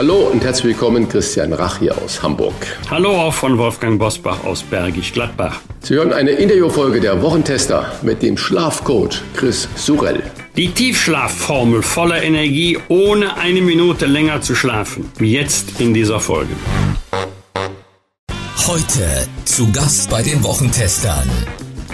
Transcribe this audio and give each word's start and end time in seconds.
Hallo 0.00 0.30
und 0.32 0.42
herzlich 0.42 0.64
willkommen, 0.64 1.06
Christian 1.10 1.52
Rach 1.52 1.78
hier 1.78 1.94
aus 1.98 2.22
Hamburg. 2.22 2.54
Hallo 2.88 3.10
auch 3.10 3.34
von 3.34 3.58
Wolfgang 3.58 3.98
Bosbach 3.98 4.44
aus 4.44 4.62
Bergisch 4.62 5.12
Gladbach. 5.12 5.60
Sie 5.82 5.92
hören 5.92 6.14
eine 6.14 6.30
Interviewfolge 6.30 7.02
der 7.02 7.20
Wochentester 7.20 7.92
mit 8.00 8.22
dem 8.22 8.38
Schlafcoach 8.38 9.20
Chris 9.36 9.68
Surell. 9.76 10.22
Die 10.56 10.70
Tiefschlafformel 10.70 11.82
voller 11.82 12.22
Energie, 12.22 12.78
ohne 12.88 13.36
eine 13.36 13.60
Minute 13.60 14.06
länger 14.06 14.40
zu 14.40 14.54
schlafen. 14.54 15.12
Wie 15.18 15.34
jetzt 15.34 15.78
in 15.82 15.92
dieser 15.92 16.18
Folge. 16.18 16.54
Heute 18.66 19.28
zu 19.44 19.70
Gast 19.70 20.08
bei 20.08 20.22
den 20.22 20.42
Wochentestern. 20.42 21.28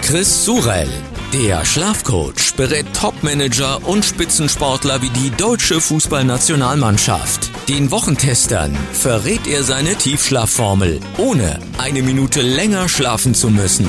Chris 0.01 0.45
Surell, 0.45 0.87
der 1.33 1.65
Schlafcoach, 1.65 2.53
berät 2.55 2.85
Topmanager 2.93 3.85
und 3.85 4.05
Spitzensportler 4.05 5.01
wie 5.01 5.09
die 5.09 5.29
deutsche 5.31 5.81
Fußballnationalmannschaft. 5.81 7.51
Den 7.69 7.91
Wochentestern 7.91 8.73
verrät 8.93 9.45
er 9.45 9.61
seine 9.61 9.95
Tiefschlafformel, 9.95 11.01
ohne 11.17 11.59
eine 11.77 12.01
Minute 12.01 12.41
länger 12.41 12.87
schlafen 12.87 13.33
zu 13.33 13.49
müssen. 13.49 13.85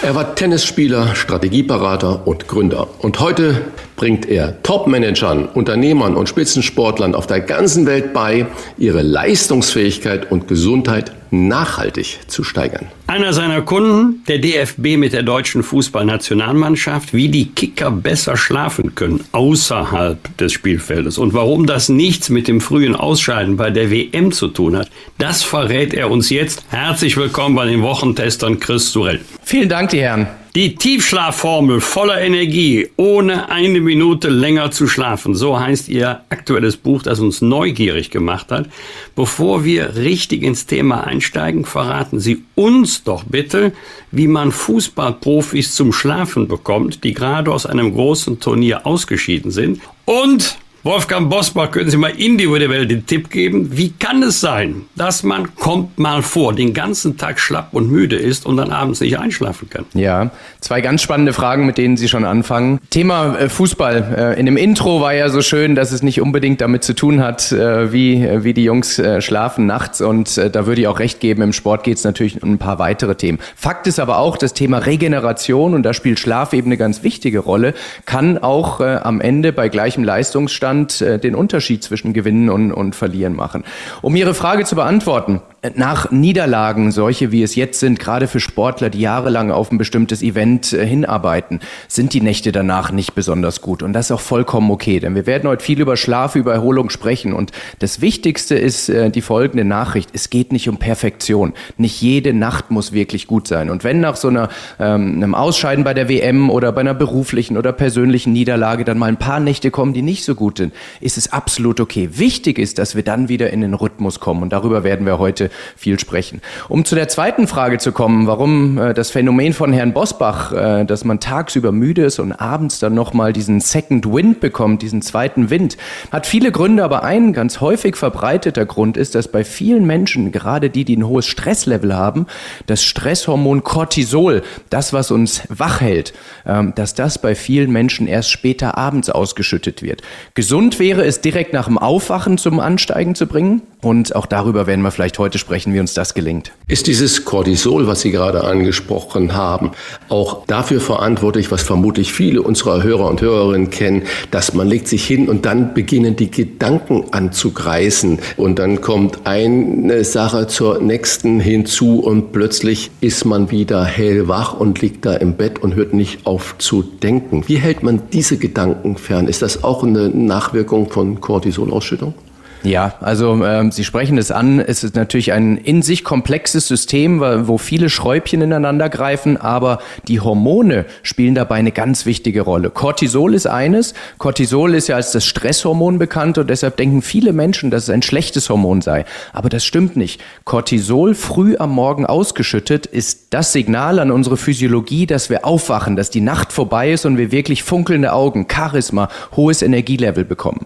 Er 0.00 0.14
war 0.14 0.36
Tennisspieler, 0.36 1.16
Strategieberater 1.16 2.24
und 2.24 2.46
Gründer. 2.46 2.86
Und 3.00 3.18
heute 3.18 3.62
bringt 3.96 4.26
er 4.26 4.62
Topmanagern, 4.62 5.46
Unternehmern 5.46 6.14
und 6.14 6.28
Spitzensportlern 6.28 7.16
auf 7.16 7.26
der 7.26 7.40
ganzen 7.40 7.86
Welt 7.86 8.12
bei, 8.12 8.46
ihre 8.78 9.02
Leistungsfähigkeit 9.02 10.30
und 10.30 10.46
Gesundheit 10.46 11.10
nachhaltig 11.34 12.20
zu 12.26 12.44
steigern. 12.44 12.86
Einer 13.06 13.32
seiner 13.32 13.62
Kunden, 13.62 14.22
der 14.28 14.38
DFB 14.38 14.96
mit 14.96 15.12
der 15.12 15.22
deutschen 15.22 15.62
Fußballnationalmannschaft, 15.62 17.12
wie 17.12 17.28
die 17.28 17.46
Kicker 17.46 17.90
besser 17.90 18.36
schlafen 18.36 18.94
können 18.94 19.24
außerhalb 19.32 20.36
des 20.38 20.52
Spielfeldes 20.52 21.18
und 21.18 21.34
warum 21.34 21.66
das 21.66 21.88
nichts 21.88 22.28
mit 22.28 22.48
dem 22.48 22.60
frühen 22.60 22.96
Ausscheiden 22.96 23.56
bei 23.56 23.70
der 23.70 23.90
WM 23.90 24.32
zu 24.32 24.48
tun 24.48 24.76
hat, 24.76 24.90
das 25.18 25.42
verrät 25.42 25.94
er 25.94 26.10
uns 26.10 26.30
jetzt. 26.30 26.64
Herzlich 26.68 27.16
willkommen 27.16 27.54
bei 27.54 27.66
den 27.66 27.82
Wochentestern 27.82 28.60
Chris 28.60 28.92
Surell. 28.92 29.20
Vielen 29.42 29.68
Dank, 29.68 29.90
die 29.90 30.00
Herren. 30.00 30.28
Die 30.56 30.76
Tiefschlafformel 30.76 31.80
voller 31.80 32.20
Energie, 32.20 32.88
ohne 32.96 33.48
eine 33.50 33.80
Minute 33.80 34.28
länger 34.28 34.70
zu 34.70 34.86
schlafen. 34.86 35.34
So 35.34 35.58
heißt 35.58 35.88
Ihr 35.88 36.20
aktuelles 36.28 36.76
Buch, 36.76 37.02
das 37.02 37.18
uns 37.18 37.42
neugierig 37.42 38.12
gemacht 38.12 38.52
hat. 38.52 38.68
Bevor 39.16 39.64
wir 39.64 39.96
richtig 39.96 40.44
ins 40.44 40.66
Thema 40.66 41.02
einsteigen, 41.08 41.64
verraten 41.64 42.20
Sie 42.20 42.44
uns 42.54 43.02
doch 43.02 43.24
bitte, 43.24 43.72
wie 44.12 44.28
man 44.28 44.52
Fußballprofis 44.52 45.74
zum 45.74 45.92
Schlafen 45.92 46.46
bekommt, 46.46 47.02
die 47.02 47.14
gerade 47.14 47.50
aus 47.50 47.66
einem 47.66 47.92
großen 47.92 48.38
Turnier 48.38 48.86
ausgeschieden 48.86 49.50
sind. 49.50 49.80
Und 50.04 50.56
Wolfgang 50.86 51.30
Bosbach, 51.30 51.70
können 51.70 51.88
Sie 51.88 51.96
mal 51.96 52.10
individuell 52.10 52.86
den 52.86 53.06
Tipp 53.06 53.30
geben, 53.30 53.70
wie 53.72 53.92
kann 53.92 54.22
es 54.22 54.42
sein, 54.42 54.82
dass 54.96 55.22
man, 55.22 55.54
kommt 55.54 55.98
mal 55.98 56.20
vor, 56.20 56.52
den 56.52 56.74
ganzen 56.74 57.16
Tag 57.16 57.40
schlapp 57.40 57.68
und 57.72 57.90
müde 57.90 58.16
ist 58.16 58.44
und 58.44 58.58
dann 58.58 58.70
abends 58.70 59.00
nicht 59.00 59.18
einschlafen 59.18 59.70
kann? 59.70 59.86
Ja, 59.94 60.30
zwei 60.60 60.82
ganz 60.82 61.00
spannende 61.00 61.32
Fragen, 61.32 61.64
mit 61.64 61.78
denen 61.78 61.96
Sie 61.96 62.06
schon 62.06 62.26
anfangen. 62.26 62.80
Thema 62.90 63.34
äh, 63.34 63.48
Fußball. 63.48 64.34
Äh, 64.36 64.38
in 64.38 64.44
dem 64.44 64.58
Intro 64.58 65.00
war 65.00 65.14
ja 65.14 65.30
so 65.30 65.40
schön, 65.40 65.74
dass 65.74 65.90
es 65.90 66.02
nicht 66.02 66.20
unbedingt 66.20 66.60
damit 66.60 66.84
zu 66.84 66.94
tun 66.94 67.22
hat, 67.22 67.50
äh, 67.50 67.90
wie, 67.90 68.44
wie 68.44 68.52
die 68.52 68.64
Jungs 68.64 69.00
schlafen 69.20 69.64
nachts 69.64 70.02
und 70.02 70.36
da 70.36 70.66
würde 70.66 70.82
ich 70.82 70.86
auch 70.86 70.98
recht 70.98 71.18
geben, 71.18 71.40
im 71.40 71.54
Sport 71.54 71.82
geht 71.84 71.96
es 71.96 72.04
natürlich 72.04 72.42
um 72.42 72.52
ein 72.52 72.58
paar 72.58 72.78
weitere 72.78 73.14
Themen. 73.14 73.38
Fakt 73.56 73.86
ist 73.86 73.98
aber 73.98 74.18
auch, 74.18 74.36
das 74.36 74.52
Thema 74.52 74.78
Regeneration, 74.78 75.72
und 75.72 75.82
da 75.82 75.94
spielt 75.94 76.18
Schlaf 76.18 76.52
eben 76.52 76.66
eine 76.66 76.76
ganz 76.76 77.02
wichtige 77.02 77.38
Rolle, 77.38 77.72
kann 78.04 78.36
auch 78.36 78.80
am 78.80 79.22
Ende 79.22 79.52
bei 79.52 79.68
gleichem 79.68 80.04
Leistungsstand 80.04 80.73
Abstand 80.74 81.00
äh, 81.00 81.18
den 81.18 81.34
Unterschied 81.34 81.82
zwischen 81.82 82.12
Gewinnen 82.12 82.50
und, 82.50 82.72
und 82.72 82.94
Verlieren 82.94 83.34
machen. 83.34 83.64
Um 84.02 84.16
Ihre 84.16 84.34
Frage 84.34 84.64
zu 84.64 84.74
beantworten, 84.74 85.40
nach 85.74 86.10
Niederlagen, 86.10 86.92
solche 86.92 87.32
wie 87.32 87.42
es 87.42 87.54
jetzt 87.54 87.80
sind, 87.80 87.98
gerade 87.98 88.28
für 88.28 88.40
Sportler, 88.40 88.90
die 88.90 89.00
jahrelang 89.00 89.50
auf 89.50 89.72
ein 89.72 89.78
bestimmtes 89.78 90.22
Event 90.22 90.72
äh, 90.74 90.86
hinarbeiten, 90.86 91.60
sind 91.88 92.12
die 92.12 92.20
Nächte 92.20 92.52
danach 92.52 92.92
nicht 92.92 93.14
besonders 93.14 93.62
gut. 93.62 93.82
Und 93.82 93.94
das 93.94 94.06
ist 94.06 94.12
auch 94.12 94.20
vollkommen 94.20 94.70
okay, 94.70 95.00
denn 95.00 95.14
wir 95.14 95.26
werden 95.26 95.48
heute 95.48 95.64
viel 95.64 95.80
über 95.80 95.96
Schlaf, 95.96 96.36
über 96.36 96.52
Erholung 96.52 96.90
sprechen. 96.90 97.32
Und 97.32 97.52
das 97.78 98.02
Wichtigste 98.02 98.56
ist 98.56 98.90
äh, 98.90 99.10
die 99.10 99.22
folgende 99.22 99.64
Nachricht. 99.64 100.10
Es 100.12 100.28
geht 100.28 100.52
nicht 100.52 100.68
um 100.68 100.76
Perfektion. 100.76 101.54
Nicht 101.78 102.00
jede 102.02 102.34
Nacht 102.34 102.70
muss 102.70 102.92
wirklich 102.92 103.26
gut 103.26 103.48
sein. 103.48 103.70
Und 103.70 103.84
wenn 103.84 104.00
nach 104.00 104.16
so 104.16 104.28
einer, 104.28 104.50
ähm, 104.78 105.14
einem 105.16 105.34
Ausscheiden 105.34 105.82
bei 105.82 105.94
der 105.94 106.10
WM 106.10 106.50
oder 106.50 106.72
bei 106.72 106.82
einer 106.82 106.94
beruflichen 106.94 107.56
oder 107.56 107.72
persönlichen 107.72 108.34
Niederlage 108.34 108.84
dann 108.84 108.98
mal 108.98 109.06
ein 109.06 109.18
paar 109.18 109.40
Nächte 109.40 109.70
kommen, 109.70 109.94
die 109.94 110.02
nicht 110.02 110.24
so 110.24 110.34
gut 110.34 110.58
sind, 110.58 110.74
ist 111.00 111.16
es 111.16 111.32
absolut 111.32 111.80
okay. 111.80 112.10
Wichtig 112.12 112.58
ist, 112.58 112.78
dass 112.78 112.94
wir 112.94 113.02
dann 113.02 113.30
wieder 113.30 113.50
in 113.50 113.62
den 113.62 113.72
Rhythmus 113.72 114.20
kommen. 114.20 114.42
Und 114.42 114.52
darüber 114.52 114.84
werden 114.84 115.06
wir 115.06 115.18
heute 115.18 115.50
viel 115.76 115.98
sprechen. 115.98 116.40
Um 116.68 116.84
zu 116.84 116.94
der 116.94 117.08
zweiten 117.08 117.46
Frage 117.46 117.78
zu 117.78 117.92
kommen, 117.92 118.26
warum 118.26 118.78
äh, 118.78 118.94
das 118.94 119.10
Phänomen 119.10 119.52
von 119.52 119.72
Herrn 119.72 119.92
Bosbach, 119.92 120.52
äh, 120.52 120.84
dass 120.84 121.04
man 121.04 121.20
tagsüber 121.20 121.72
müde 121.72 122.04
ist 122.04 122.18
und 122.18 122.32
abends 122.32 122.78
dann 122.78 122.94
nochmal 122.94 123.32
diesen 123.32 123.60
Second 123.60 124.06
Wind 124.12 124.40
bekommt, 124.40 124.82
diesen 124.82 125.02
zweiten 125.02 125.50
Wind, 125.50 125.76
hat 126.10 126.26
viele 126.26 126.52
Gründe, 126.52 126.84
aber 126.84 127.02
ein 127.04 127.32
ganz 127.32 127.60
häufig 127.60 127.96
verbreiteter 127.96 128.66
Grund 128.66 128.96
ist, 128.96 129.14
dass 129.14 129.28
bei 129.28 129.44
vielen 129.44 129.86
Menschen, 129.86 130.32
gerade 130.32 130.70
die, 130.70 130.84
die 130.84 130.96
ein 130.96 131.06
hohes 131.06 131.26
Stresslevel 131.26 131.94
haben, 131.94 132.26
das 132.66 132.82
Stresshormon 132.82 133.62
Cortisol, 133.64 134.42
das, 134.70 134.92
was 134.92 135.10
uns 135.10 135.42
wach 135.48 135.80
hält, 135.80 136.12
ähm, 136.46 136.72
dass 136.74 136.94
das 136.94 137.18
bei 137.18 137.34
vielen 137.34 137.70
Menschen 137.70 138.06
erst 138.06 138.30
später 138.30 138.76
abends 138.78 139.10
ausgeschüttet 139.10 139.82
wird. 139.82 140.02
Gesund 140.34 140.78
wäre 140.78 141.04
es 141.04 141.20
direkt 141.20 141.52
nach 141.52 141.66
dem 141.66 141.78
Aufwachen 141.78 142.38
zum 142.38 142.60
Ansteigen 142.60 143.14
zu 143.14 143.26
bringen. 143.26 143.62
Und 143.84 144.16
auch 144.16 144.24
darüber 144.24 144.66
werden 144.66 144.80
wir 144.80 144.90
vielleicht 144.90 145.18
heute 145.18 145.36
sprechen, 145.36 145.74
wie 145.74 145.78
uns 145.78 145.92
das 145.92 146.14
gelingt. 146.14 146.52
Ist 146.68 146.86
dieses 146.86 147.26
Cortisol, 147.26 147.86
was 147.86 148.00
Sie 148.00 148.12
gerade 148.12 148.42
angesprochen 148.42 149.34
haben, 149.34 149.72
auch 150.08 150.46
dafür 150.46 150.80
verantwortlich, 150.80 151.50
was 151.50 151.62
vermutlich 151.62 152.10
viele 152.10 152.40
unserer 152.40 152.82
Hörer 152.82 153.10
und 153.10 153.20
Hörerinnen 153.20 153.68
kennen, 153.68 154.04
dass 154.30 154.54
man 154.54 154.68
legt 154.68 154.88
sich 154.88 155.04
hin 155.06 155.28
und 155.28 155.44
dann 155.44 155.74
beginnen 155.74 156.16
die 156.16 156.30
Gedanken 156.30 157.04
anzugreifen 157.10 158.20
und 158.38 158.58
dann 158.58 158.80
kommt 158.80 159.26
eine 159.26 160.02
Sache 160.04 160.46
zur 160.46 160.80
nächsten 160.80 161.38
hinzu 161.38 162.00
und 162.00 162.32
plötzlich 162.32 162.90
ist 163.02 163.26
man 163.26 163.50
wieder 163.50 163.84
hellwach 163.84 164.58
und 164.58 164.80
liegt 164.80 165.04
da 165.04 165.12
im 165.12 165.34
Bett 165.34 165.58
und 165.58 165.74
hört 165.74 165.92
nicht 165.92 166.26
auf 166.26 166.54
zu 166.56 166.82
denken. 166.82 167.44
Wie 167.48 167.56
hält 167.56 167.82
man 167.82 168.00
diese 168.14 168.38
Gedanken 168.38 168.96
fern? 168.96 169.28
Ist 169.28 169.42
das 169.42 169.62
auch 169.62 169.82
eine 169.84 170.08
Nachwirkung 170.08 170.88
von 170.88 171.20
Cortisolausschüttung? 171.20 172.14
Ja, 172.64 172.94
also 173.00 173.44
ähm, 173.44 173.70
Sie 173.70 173.84
sprechen 173.84 174.16
es 174.16 174.30
an. 174.30 174.58
Es 174.58 174.84
ist 174.84 174.96
natürlich 174.96 175.32
ein 175.32 175.58
in 175.58 175.82
sich 175.82 176.02
komplexes 176.02 176.66
System, 176.66 177.20
wo 177.20 177.58
viele 177.58 177.90
Schräubchen 177.90 178.40
ineinander 178.40 178.88
greifen, 178.88 179.36
aber 179.36 179.80
die 180.08 180.20
Hormone 180.20 180.86
spielen 181.02 181.34
dabei 181.34 181.56
eine 181.56 181.72
ganz 181.72 182.06
wichtige 182.06 182.40
Rolle. 182.40 182.70
Cortisol 182.70 183.34
ist 183.34 183.46
eines. 183.46 183.92
Cortisol 184.16 184.74
ist 184.74 184.88
ja 184.88 184.96
als 184.96 185.12
das 185.12 185.26
Stresshormon 185.26 185.98
bekannt 185.98 186.38
und 186.38 186.48
deshalb 186.48 186.78
denken 186.78 187.02
viele 187.02 187.34
Menschen, 187.34 187.70
dass 187.70 187.84
es 187.84 187.90
ein 187.90 188.00
schlechtes 188.00 188.48
Hormon 188.48 188.80
sei. 188.80 189.04
Aber 189.34 189.50
das 189.50 189.62
stimmt 189.64 189.96
nicht. 189.96 190.22
Cortisol 190.44 191.14
früh 191.14 191.56
am 191.58 191.70
Morgen 191.70 192.06
ausgeschüttet 192.06 192.86
ist 192.86 193.26
das 193.30 193.52
Signal 193.52 193.98
an 193.98 194.10
unsere 194.10 194.38
Physiologie, 194.38 195.04
dass 195.04 195.28
wir 195.28 195.44
aufwachen, 195.44 195.96
dass 195.96 196.08
die 196.08 196.22
Nacht 196.22 196.50
vorbei 196.50 196.92
ist 196.92 197.04
und 197.04 197.18
wir 197.18 197.30
wirklich 197.30 197.62
funkelnde 197.62 198.14
Augen, 198.14 198.46
Charisma, 198.50 199.10
hohes 199.36 199.60
Energielevel 199.60 200.24
bekommen. 200.24 200.64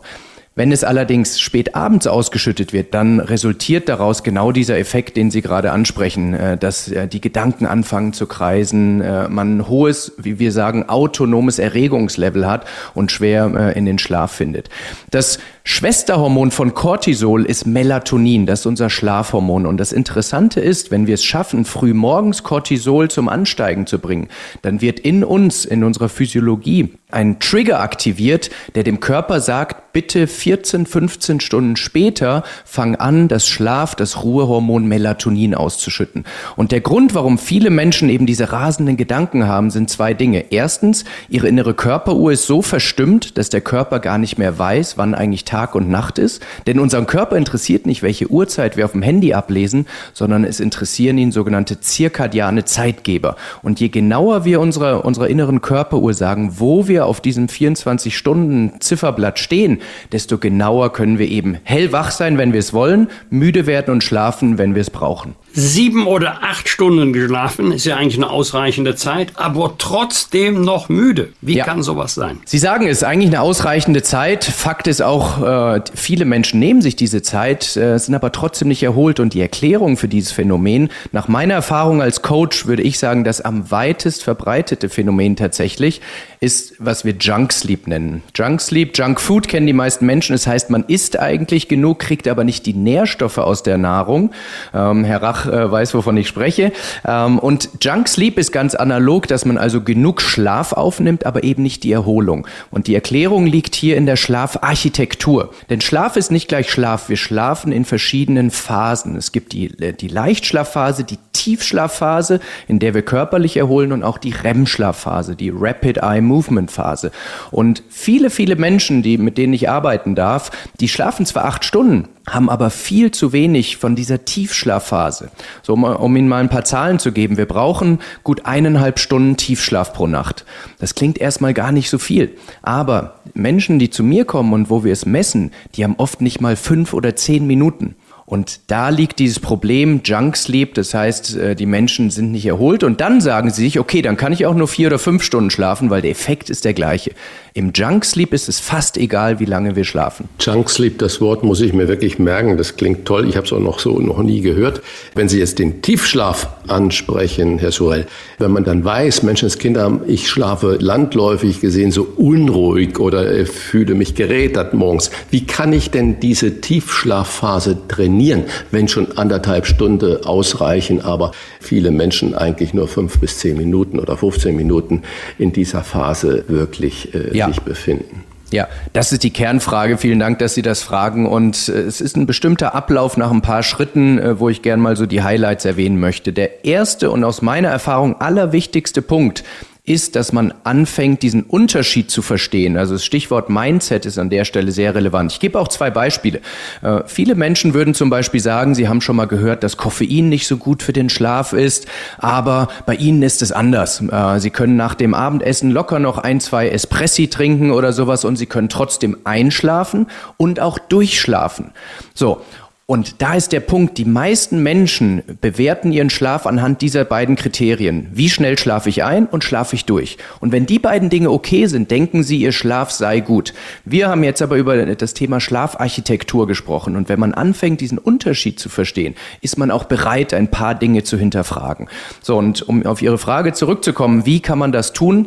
Wenn 0.59 0.73
es 0.73 0.83
allerdings 0.83 1.39
spät 1.39 1.77
abends 1.77 2.09
ausgeschüttet 2.09 2.73
wird, 2.73 2.93
dann 2.93 3.21
resultiert 3.21 3.89
daraus 3.89 4.25
genau 4.25 4.51
dieser 4.51 4.77
Effekt, 4.77 5.17
den 5.17 5.31
Sie 5.31 5.41
gerade 5.41 5.71
ansprechen, 5.71 6.35
äh, 6.35 6.59
dass 6.59 6.89
äh, 6.89 7.07
die 7.07 7.21
Gedanken 7.21 7.65
anfangen 7.65 8.13
zu 8.13 8.27
kreisen, 8.27 9.01
äh, 9.01 9.29
man 9.29 9.59
ein 9.59 9.69
hohes, 9.69 10.15
wie 10.19 10.41
wir 10.41 10.51
sagen, 10.51 10.89
autonomes 10.89 11.61
Erregungslevel 11.61 12.45
hat 12.49 12.67
und 12.95 13.13
schwer 13.13 13.77
in 13.77 13.87
den 13.87 14.01
Schlaf 14.01 14.33
findet. 14.33 14.69
Das 15.13 15.39
Schwesterhormon 15.63 16.51
von 16.51 16.75
Cortisol 16.75 17.45
ist 17.45 17.65
Melatonin, 17.65 18.45
das 18.45 18.61
ist 18.61 18.67
unser 18.67 18.91
Schlafhormon. 18.91 19.65
Und 19.65 19.77
das 19.77 19.93
Interessante 19.93 20.61
ist, 20.61 20.91
wenn 20.91 21.07
wir 21.07 21.15
es 21.15 21.25
schaffen, 21.25 21.67
früh 21.67 21.95
morgens 21.95 22.43
Cortisol 22.43 23.09
zum 23.09 23.29
Ansteigen 23.29 23.87
zu 23.87 24.01
bringen, 24.01 24.27
dann 24.63 24.81
wird 24.81 24.99
in 24.99 25.23
uns, 25.23 25.65
in 25.65 25.85
unserer 25.85 26.09
Physiologie, 26.09 26.98
einen 27.11 27.39
Trigger 27.41 27.81
aktiviert, 27.81 28.51
der 28.75 28.83
dem 28.83 29.01
Körper 29.01 29.41
sagt, 29.41 29.93
bitte 29.93 30.27
14, 30.27 30.87
15 30.87 31.41
Stunden 31.41 31.77
später 31.77 32.45
fang 32.65 32.97
an, 32.97 33.29
das 33.29 33.49
Schlaf, 33.49 33.95
das 33.95 34.23
Ruhehormon 34.23 34.87
Melatonin 34.87 35.55
auszuschütten. 35.55 36.25
Und 36.55 36.71
der 36.71 36.83
Grund, 36.83 37.15
warum 37.15 37.39
viele 37.39 37.71
Menschen 37.71 38.11
eben 38.11 38.27
diese 38.27 38.53
rasenden 38.53 38.97
Gedanken 38.97 39.49
haben, 39.49 39.71
sind 39.71 39.89
zwei 39.91 40.13
Dinge. 40.13 40.53
Erstens, 40.53 41.05
ihre 41.29 41.49
innere 41.49 41.75
Körperuhr 41.75 42.33
ist 42.33 42.47
so 42.47 42.61
verstimmt, 42.61 43.39
dass 43.39 43.49
der 43.49 43.63
Körper 43.63 44.01
gar 44.01 44.19
nicht 44.19 44.39
mehr 44.39 44.59
weiß, 44.59 44.99
wann 44.99 45.15
eigentlich 45.15 45.45
Tag 45.45 45.75
und 45.75 45.89
Nacht 45.89 46.19
ist. 46.19 46.43
Denn 46.67 46.79
unseren 46.79 47.07
Körper 47.07 47.37
interessiert 47.37 47.87
nicht, 47.87 48.03
welche 48.03 48.31
Uhrzeit 48.31 48.77
wir 48.77 48.85
auf 48.85 48.93
dem 48.93 49.03
Handy 49.03 49.33
ablesen, 49.33 49.87
sondern 50.13 50.45
es 50.45 50.61
interessieren 50.61 51.17
ihn 51.17 51.33
sogenannte 51.33 51.81
zirkadiane 51.81 52.67
Zeitgeber. 52.67 53.37
Und 53.63 53.81
je 53.81 53.89
genauer 53.89 54.45
wir 54.45 54.61
unserer, 54.61 55.05
unserer 55.05 55.29
inneren 55.29 55.63
Körperuhr 55.63 56.13
sagen, 56.15 56.53
wo 56.59 56.87
wir 56.87 56.98
wir 56.99 57.07
auf 57.07 57.21
diesem 57.21 57.47
24-Stunden-Zifferblatt 57.47 59.39
stehen, 59.39 59.81
desto 60.11 60.39
genauer 60.39 60.93
können 60.93 61.19
wir 61.19 61.29
eben 61.29 61.59
hellwach 61.63 62.11
sein, 62.11 62.39
wenn 62.39 62.53
wir 62.53 62.59
es 62.59 62.73
wollen, 62.73 63.09
müde 63.31 63.67
werden 63.67 63.93
und 63.95 64.03
schlafen, 64.03 64.59
wenn 64.59 64.75
wir 64.75 64.83
es 64.83 64.91
brauchen. 64.91 65.37
Sieben 65.53 66.07
oder 66.07 66.43
acht 66.43 66.69
Stunden 66.69 67.13
geschlafen 67.13 67.73
ist 67.73 67.85
ja 67.85 67.97
eigentlich 67.97 68.17
eine 68.17 68.31
ausreichende 68.31 68.95
Zeit, 68.95 69.33
aber 69.35 69.75
trotzdem 69.79 70.63
noch 70.63 70.89
müde. 70.89 71.31
Wie 71.41 71.57
ja. 71.57 71.65
kann 71.65 71.83
sowas 71.83 72.15
sein? 72.15 72.41
Sie 72.45 72.59
sagen, 72.59 72.87
es 72.87 72.99
ist 72.99 73.05
eigentlich 73.05 73.31
eine 73.31 73.41
ausreichende 73.41 74.03
Zeit. 74.03 74.45
Fakt 74.45 74.87
ist 74.87 75.03
auch, 75.03 75.43
äh, 75.43 75.83
viele 75.95 76.25
Menschen 76.25 76.61
nehmen 76.61 76.83
sich 76.83 76.97
diese 76.97 77.23
Zeit, 77.23 77.77
äh, 77.77 77.99
sind 77.99 78.15
aber 78.15 78.31
trotzdem 78.33 78.69
nicht 78.69 78.83
erholt. 78.83 79.21
Und 79.21 79.35
die 79.35 79.41
Erklärung 79.41 79.97
für 79.97 80.09
dieses 80.09 80.33
Phänomen, 80.33 80.91
nach 81.13 81.29
meiner 81.29 81.55
Erfahrung 81.55 82.03
als 82.03 82.23
Coach, 82.23 82.67
würde 82.67 82.83
ich 82.83 82.99
sagen, 82.99 83.25
das 83.25 83.41
am 83.41 83.71
weitest 83.71 84.23
verbreitete 84.23 84.89
Phänomen 84.89 85.37
tatsächlich 85.37 86.01
ist, 86.41 86.75
was 86.79 87.05
wir 87.05 87.15
Junk 87.19 87.53
Sleep 87.53 87.89
nennen. 87.89 88.23
Junk 88.35 88.61
Sleep, 88.61 88.97
Junk 88.97 89.21
Food 89.21 89.49
kennen 89.49 89.67
die 89.67 89.73
meisten 89.73 90.07
Menschen. 90.07 90.35
Das 90.35 90.47
heißt, 90.47 90.71
man 90.71 90.85
isst 90.85 91.19
eigentlich 91.19 91.69
genug, 91.69 91.99
kriegt 91.99 92.29
aber 92.29 92.45
nicht 92.45 92.67
die 92.67 92.75
Nährstoffe 92.75 93.39
aus 93.39 93.63
der 93.63 93.79
Nahrung. 93.79 94.31
Ähm, 94.73 95.05
Herr 95.05 95.23
Rach 95.23 95.38
äh, 95.47 95.71
weiß, 95.71 95.95
wovon 95.95 96.17
ich 96.17 96.29
spreche. 96.29 96.73
Ähm, 97.07 97.39
und 97.39 97.71
Junk 97.81 98.09
Sleep 98.09 98.39
ist 98.39 98.53
ganz 98.53 98.75
analog, 98.75 99.27
dass 99.29 99.45
man 99.45 99.59
also 99.59 99.83
genug 99.83 100.21
Schlaf 100.21 100.73
aufnimmt, 100.73 101.27
aber 101.27 101.45
eben 101.45 101.63
nicht 101.63 101.85
die 101.85 101.93
Erholung. 101.93 102.47
Und 102.71 102.87
die 102.87 102.95
Erklärung 102.95 103.47
liegt 103.47 103.75
hier 103.75 103.97
in 103.97 104.07
der 104.07 104.17
Schlafarchitektur. 104.17 105.53
Denn 105.71 105.81
Schlaf 105.81 106.17
ist 106.17 106.31
nicht 106.31 106.49
gleich 106.49 106.71
Schlaf. 106.71 107.09
Wir 107.09 107.17
schlafen 107.17 107.73
in 107.73 107.85
verschiedenen 107.85 108.51
Phasen. 108.51 109.17
Es 109.17 109.33
gibt 109.33 109.53
die, 109.53 109.67
äh, 109.81 109.93
die 109.93 110.09
Leichtschlafphase, 110.09 111.05
die 111.05 111.19
Tiefschlafphase, 111.49 112.41
in 112.67 112.79
der 112.79 112.93
wir 112.93 113.01
körperlich 113.01 113.57
erholen 113.57 113.93
und 113.93 114.03
auch 114.03 114.19
die 114.19 114.33
REM-Schlafphase, 114.33 115.35
die 115.35 115.49
Rapid 115.49 115.97
Eye 116.03 116.21
Movement 116.21 116.71
Phase. 116.71 117.11
Und 117.51 117.83
viele, 117.89 118.29
viele 118.29 118.57
Menschen, 118.57 119.03
die, 119.03 119.17
mit 119.17 119.39
denen 119.39 119.55
ich 119.55 119.71
arbeiten 119.71 120.15
darf, 120.15 120.51
die 120.79 120.91
schlafen 120.91 121.25
zwar 121.25 121.47
acht 121.47 121.65
Stunden, 121.65 122.09
haben 122.29 122.51
aber 122.51 122.69
viel 122.69 123.13
zu 123.13 123.33
wenig 123.33 123.79
von 123.79 123.97
dieser 123.97 124.27
Tiefschlafphase. 124.27 125.31
So, 125.63 125.73
um, 125.73 125.85
um 125.85 126.17
Ihnen 126.17 126.29
mal 126.29 126.43
ein 126.43 126.51
paar 126.51 126.67
Zahlen 126.67 126.99
zu 126.99 127.13
geben. 127.13 127.39
Wir 127.39 127.49
brauchen 127.49 128.01
gut 128.25 128.45
eineinhalb 128.45 128.99
Stunden 128.99 129.39
Tiefschlaf 129.39 129.95
pro 129.95 130.07
Nacht. 130.07 130.45
Das 130.79 130.95
klingt 130.95 131.17
erstmal 131.17 131.55
gar 131.55 131.73
nicht 131.73 131.89
so 131.89 131.97
viel. 131.97 132.37
Aber 132.61 133.21
Menschen, 133.33 133.79
die 133.79 133.89
zu 133.89 134.05
mir 134.05 134.27
kommen 134.27 134.53
und 134.53 134.69
wo 134.69 134.85
wir 134.85 134.93
es 134.93 135.07
messen, 135.07 135.53
die 135.77 135.85
haben 135.85 135.95
oft 135.97 136.21
nicht 136.21 136.43
mal 136.43 136.57
fünf 136.57 136.93
oder 136.93 137.17
zehn 137.17 137.47
Minuten. 137.47 137.97
Und 138.29 138.61
da 138.67 138.91
liegt 138.91 139.21
dieses 139.21 139.41
Problem 139.41 140.03
Junk 140.05 140.37
Sleep, 140.37 140.75
das 140.75 140.93
heißt, 140.93 141.35
äh, 141.37 141.57
die 141.57 141.65
Menschen 141.65 142.11
sind 142.11 142.31
nicht 142.31 142.45
erholt 142.45 142.85
und 142.85 143.01
dann 143.01 143.23
sagen 143.23 143.49
sie 143.49 143.63
sich, 143.63 143.79
okay, 143.79 144.03
dann 144.03 144.19
kann 144.19 144.35
ich 144.35 144.45
auch 144.45 144.55
nur 144.55 144.69
vier 144.69 144.89
oder 144.89 144.99
fünf 144.99 145.23
Stunden 145.23 145.49
schlafen, 145.49 145.89
weil 145.89 146.03
der 146.03 146.11
Effekt 146.11 146.51
ist 146.51 146.67
der 146.67 146.75
gleiche. 146.75 147.13
Im 147.59 147.73
Junk 147.75 148.05
Sleep 148.05 148.33
ist 148.35 148.49
es 148.49 148.61
fast 148.61 148.97
egal, 148.97 149.41
wie 149.41 149.45
lange 149.45 149.75
wir 149.75 149.83
schlafen. 149.83 150.29
Junk 150.39 150.71
Sleep, 150.71 150.97
das 151.01 151.21
Wort 151.21 151.43
muss 151.43 151.61
ich 151.61 151.73
mir 151.73 151.89
wirklich 151.89 152.21
merken. 152.21 152.57
Das 152.57 152.77
klingt 152.77 153.05
toll. 153.05 153.29
Ich 153.29 153.37
habe 153.37 153.47
es 153.49 153.53
auch 153.53 153.59
noch 153.59 153.81
so 153.81 153.99
noch 153.99 154.23
nie 154.23 154.43
gehört. 154.43 154.81
Wenn 155.17 155.29
Sie 155.29 155.41
jetzt 155.41 155.59
den 155.59 155.83
Tiefschlaf 155.83 156.47
ansprechen, 156.69 157.59
Herr 157.59 157.73
Sorel, 157.73 158.07
wenn 158.39 158.53
man 158.53 158.63
dann 158.63 158.85
weiß, 158.85 159.25
Menschenskinder, 159.25 160.03
ich 160.07 160.29
schlafe 160.29 160.77
landläufig 160.81 161.61
gesehen 161.61 161.91
so 161.91 162.07
unruhig 162.17 163.01
oder 163.01 163.29
äh, 163.29 163.45
fühle 163.45 163.97
mich 163.97 164.15
gerädert 164.15 164.73
morgens. 164.73 165.11
Wie 165.33 165.45
kann 165.45 165.73
ich 165.73 165.91
denn 165.91 166.21
diese 166.21 166.61
Tiefschlafphase 166.61 167.77
trainieren, 167.89 168.45
wenn 168.71 168.87
schon 168.87 169.19
anderthalb 169.19 169.67
Stunden 169.67 170.25
ausreichen, 170.25 171.01
aber 171.01 171.33
viele 171.59 171.91
Menschen 171.91 172.37
eigentlich 172.37 172.73
nur 172.73 172.87
fünf 172.87 173.19
bis 173.19 173.39
zehn 173.39 173.57
Minuten 173.57 173.99
oder 173.99 174.17
15 174.17 174.55
Minuten 174.55 175.03
in 175.41 175.53
dieser 175.53 175.83
Phase 175.83 176.45
wirklich 176.47 177.13
äh, 177.17 177.37
ja 177.37 177.48
sich 177.49 177.63
befinden. 177.63 178.25
Ja, 178.51 178.67
das 178.95 179.13
ist 179.13 179.25
die 179.25 179.31
Kernfrage. 179.31 179.99
Vielen 179.99 180.19
Dank, 180.19 180.39
dass 180.39 180.55
Sie 180.55 180.63
das 180.63 180.83
fragen. 180.83 181.27
Und 181.27 181.69
äh, 181.69 181.81
es 181.83 182.01
ist 182.01 182.17
ein 182.17 182.27
bestimmter 182.27 182.75
Ablauf 182.75 183.17
nach 183.17 183.31
ein 183.31 183.43
paar 183.43 183.63
Schritten, 183.63 184.19
äh, 184.19 184.41
wo 184.41 184.49
ich 184.49 184.63
gern 184.63 184.81
mal 184.81 184.97
so 184.97 185.07
die 185.07 185.23
Highlights 185.23 185.65
erwähnen 185.65 186.01
möchte. 186.01 186.33
Der 186.33 186.65
erste 186.65 187.11
und 187.11 187.25
aus 187.25 187.43
meiner 187.43 187.69
Erfahrung 187.69 188.21
allerwichtigste 188.21 189.03
Punkt 189.03 189.45
ist, 189.89 190.17
dass 190.17 190.33
man 190.33 190.53
anfängt, 190.65 191.23
diesen 191.23 191.43
Unterschied 191.43 192.11
zu 192.11 192.23
verstehen. 192.23 192.77
Also 192.77 192.95
das 192.95 193.05
Stichwort 193.05 193.51
Mindset 193.51 194.07
ist 194.07 194.19
an 194.19 194.31
der 194.31 194.45
Stelle 194.45 194.73
sehr 194.73 194.95
relevant. 194.95 195.33
Ich 195.33 195.41
gebe 195.41 195.59
auch 195.59 195.69
zwei 195.69 195.91
Beispiele. 195.91 196.41
Äh, 196.83 197.03
viele 197.07 197.35
Menschen 197.35 197.75
würden 197.75 197.95
zum 197.95 198.11
Beispiel 198.11 198.41
sagen, 198.41 198.75
sie 198.75 198.89
haben 198.89 199.01
schon 199.01 199.17
mal 199.17 199.27
gehört, 199.27 199.63
dass 199.63 199.77
Koffein 199.77 200.29
nicht 200.29 200.47
so 200.47 200.57
gut 200.57 200.83
für 200.83 200.93
den 200.93 201.09
Schlaf 201.09 201.53
ist, 201.53 201.87
aber 202.19 202.69
bei 202.87 202.95
ihnen 202.95 203.23
ist 203.23 203.43
es 203.43 203.53
anders. 203.53 204.03
Äh, 204.03 204.41
sie 204.41 204.51
können 204.51 204.77
nach 204.77 204.95
dem 204.95 205.15
Abendessen 205.15 205.71
locker 205.71 205.99
noch 205.99 206.19
ein, 206.19 206.41
zwei 206.41 206.69
Espressi 206.69 207.29
trinken 207.29 207.71
oder 207.71 207.93
sowas 207.93 208.25
und 208.25 208.37
sie 208.37 208.47
können 208.47 208.69
trotzdem 208.69 209.17
einschlafen 209.25 210.07
und 210.37 210.61
auch 210.61 210.79
durchschlafen. 210.79 211.73
So. 212.15 212.43
Und 212.91 213.21
da 213.21 213.35
ist 213.35 213.53
der 213.53 213.61
Punkt, 213.61 213.99
die 213.99 214.07
meisten 214.07 214.63
Menschen 214.63 215.21
bewerten 215.43 215.93
ihren 215.93 216.09
Schlaf 216.09 216.47
anhand 216.47 216.81
dieser 216.81 217.05
beiden 217.05 217.37
Kriterien. 217.37 218.09
Wie 218.13 218.31
schnell 218.31 218.59
schlafe 218.59 218.89
ich 218.89 219.05
ein 219.05 219.27
und 219.27 219.45
schlafe 219.45 219.77
ich 219.77 219.85
durch? 219.85 220.17
Und 220.41 220.53
wenn 220.53 220.65
die 220.65 220.79
beiden 220.79 221.11
Dinge 221.11 221.31
okay 221.31 221.67
sind, 221.67 221.91
denken 221.91 222.23
sie, 222.23 222.39
ihr 222.39 222.53
Schlaf 222.53 222.91
sei 222.91 223.21
gut. 223.21 223.53
Wir 223.85 224.09
haben 224.09 224.25
jetzt 224.25 224.41
aber 224.41 224.57
über 224.57 224.87
das 224.87 225.13
Thema 225.13 225.39
Schlafarchitektur 225.39 226.47
gesprochen. 226.47 226.97
Und 226.97 227.11
wenn 227.11 227.21
man 227.21 227.35
anfängt, 227.35 227.83
diesen 227.83 227.99
Unterschied 227.99 228.59
zu 228.59 228.71
verstehen, 228.71 229.17
ist 229.43 229.59
man 229.59 229.71
auch 229.71 229.85
bereit, 229.85 230.33
ein 230.33 230.51
paar 230.51 230.75
Dinge 230.75 231.05
zu 231.05 231.19
hinterfragen. 231.19 231.89
So, 232.23 232.39
und 232.39 232.67
um 232.67 232.87
auf 232.87 233.03
Ihre 233.03 233.19
Frage 233.19 233.53
zurückzukommen, 233.53 234.25
wie 234.25 234.41
kann 234.41 234.59
man 234.59 234.73
das 234.73 234.95
tun? 234.95 235.27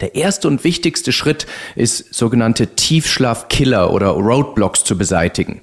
Der 0.00 0.14
erste 0.14 0.46
und 0.46 0.64
wichtigste 0.64 1.12
Schritt 1.12 1.46
ist, 1.74 2.14
sogenannte 2.14 2.68
Tiefschlafkiller 2.68 3.92
oder 3.92 4.08
Roadblocks 4.08 4.84
zu 4.84 4.96
beseitigen. 4.96 5.60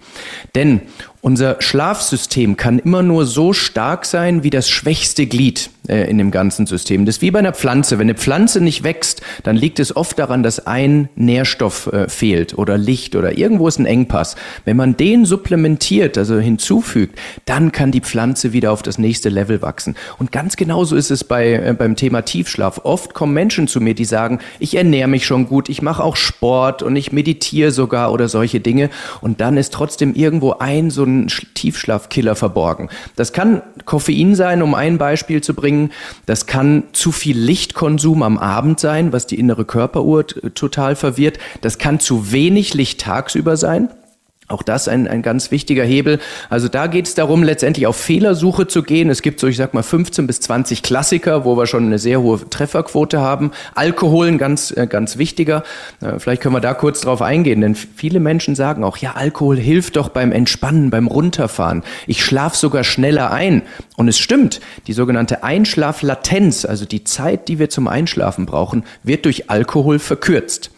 Denn 0.56 0.82
unser 1.26 1.60
Schlafsystem 1.60 2.56
kann 2.56 2.78
immer 2.78 3.02
nur 3.02 3.26
so 3.26 3.52
stark 3.52 4.06
sein 4.06 4.44
wie 4.44 4.52
das 4.52 4.70
schwächste 4.70 5.26
Glied 5.26 5.72
äh, 5.88 6.08
in 6.08 6.20
dem 6.20 6.30
ganzen 6.30 6.68
System. 6.68 7.04
Das 7.04 7.16
ist 7.16 7.22
wie 7.24 7.32
bei 7.32 7.40
einer 7.40 7.54
Pflanze. 7.54 7.98
Wenn 7.98 8.06
eine 8.06 8.14
Pflanze 8.14 8.62
nicht 8.62 8.84
wächst, 8.84 9.24
dann 9.42 9.56
liegt 9.56 9.80
es 9.80 9.96
oft 9.96 10.20
daran, 10.20 10.44
dass 10.44 10.68
ein 10.68 11.10
Nährstoff 11.16 11.88
äh, 11.88 12.10
fehlt 12.10 12.56
oder 12.60 12.78
Licht 12.78 13.16
oder 13.16 13.40
irgendwo 13.40 13.68
ist 13.68 13.80
ein 13.80 13.88
Engpass. 13.88 14.36
Wenn 14.66 14.78
man 14.78 14.98
den 14.98 15.26
supplementiert, 15.26 16.16
also 16.20 16.38
hinzufügt, 16.38 17.18
dann 17.46 17.72
kann 17.72 17.90
die 17.90 18.02
Pflanze 18.02 18.54
wieder 18.54 18.72
auf 18.72 18.84
das 18.84 19.00
nächste 19.00 19.30
Level 19.30 19.64
wachsen. 19.64 19.96
Und 20.20 20.32
ganz 20.32 20.56
genauso 20.56 20.96
ist 20.96 21.10
es 21.10 21.24
bei, 21.24 21.54
äh, 21.54 21.76
beim 21.76 21.96
Thema 21.96 22.22
Tiefschlaf. 22.22 22.82
Oft 22.84 23.16
kommen 23.16 23.34
Menschen 23.34 23.68
zu 23.68 23.82
mir, 23.82 23.96
die 23.96 24.06
sagen, 24.06 24.38
ich 24.60 24.76
ernähre 24.76 25.08
mich 25.08 25.26
schon 25.26 25.48
gut, 25.48 25.70
ich 25.70 25.82
mache 25.82 26.04
auch 26.04 26.18
Sport 26.18 26.84
und 26.84 26.96
ich 26.96 27.12
meditiere 27.12 27.72
sogar 27.72 28.12
oder 28.12 28.30
solche 28.30 28.60
Dinge. 28.60 28.92
Und 29.22 29.42
dann 29.42 29.58
ist 29.58 29.74
trotzdem 29.74 30.14
irgendwo 30.14 30.54
ein 30.60 30.92
so 30.92 31.04
ein 31.04 31.15
einen 31.16 31.28
Tiefschlafkiller 31.54 32.36
verborgen. 32.36 32.90
Das 33.16 33.34
kann 33.34 33.62
Koffein 33.86 34.36
sein, 34.36 34.62
um 34.62 34.76
ein 34.76 34.98
Beispiel 34.98 35.42
zu 35.42 35.54
bringen. 35.54 35.92
Das 36.26 36.46
kann 36.46 36.84
zu 36.94 37.12
viel 37.12 37.38
Lichtkonsum 37.38 38.24
am 38.24 38.38
Abend 38.38 38.80
sein, 38.80 39.14
was 39.14 39.28
die 39.28 39.40
innere 39.40 39.66
Körperuhr 39.66 40.28
total 40.28 40.96
verwirrt. 40.96 41.40
Das 41.62 41.78
kann 41.78 42.00
zu 42.00 42.32
wenig 42.32 42.74
Licht 42.74 43.02
tagsüber 43.02 43.58
sein. 43.58 43.90
Auch 44.48 44.62
das 44.62 44.88
ein, 44.88 45.08
ein 45.08 45.24
ganz 45.24 45.50
wichtiger 45.50 45.84
Hebel. 45.84 46.20
Also 46.52 46.68
da 46.68 46.86
geht 46.86 47.08
es 47.08 47.16
darum, 47.16 47.42
letztendlich 47.42 47.88
auf 47.88 47.96
Fehlersuche 47.96 48.68
zu 48.68 48.84
gehen. 48.84 49.10
Es 49.10 49.24
gibt 49.24 49.40
so, 49.40 49.48
ich 49.48 49.58
sag 49.58 49.74
mal, 49.74 49.82
15 49.82 50.28
bis 50.28 50.40
20 50.40 50.84
Klassiker, 50.84 51.46
wo 51.46 51.58
wir 51.58 51.66
schon 51.66 51.86
eine 51.86 51.98
sehr 51.98 52.22
hohe 52.22 52.48
Trefferquote 52.48 53.20
haben. 53.20 53.50
Alkohol 53.74 54.28
ein 54.28 54.38
ganz, 54.38 54.70
äh, 54.70 54.86
ganz 54.86 55.18
wichtiger. 55.18 55.64
Äh, 56.00 56.20
vielleicht 56.20 56.44
können 56.44 56.54
wir 56.54 56.62
da 56.62 56.76
kurz 56.76 57.02
drauf 57.02 57.24
eingehen, 57.24 57.62
denn 57.62 57.74
viele 57.74 58.20
Menschen 58.20 58.54
sagen 58.54 58.84
auch, 58.84 58.98
ja, 58.98 59.14
Alkohol 59.14 59.58
hilft 59.58 59.96
doch 59.96 60.10
beim 60.10 60.32
Entspannen, 60.32 60.92
beim 60.92 61.08
Runterfahren. 61.08 61.82
Ich 62.06 62.24
schlafe 62.24 62.56
sogar 62.56 62.84
schneller 62.84 63.32
ein. 63.32 63.64
Und 63.98 64.08
es 64.10 64.20
stimmt, 64.20 64.62
die 64.86 64.94
sogenannte 64.94 65.44
Einschlaflatenz, 65.44 66.66
also 66.66 66.86
die 66.86 67.04
Zeit, 67.04 67.48
die 67.48 67.58
wir 67.58 67.72
zum 67.72 67.88
Einschlafen 67.88 68.46
brauchen, 68.46 68.84
wird 69.02 69.26
durch 69.26 69.50
Alkohol 69.50 69.98
verkürzt. 69.98 70.70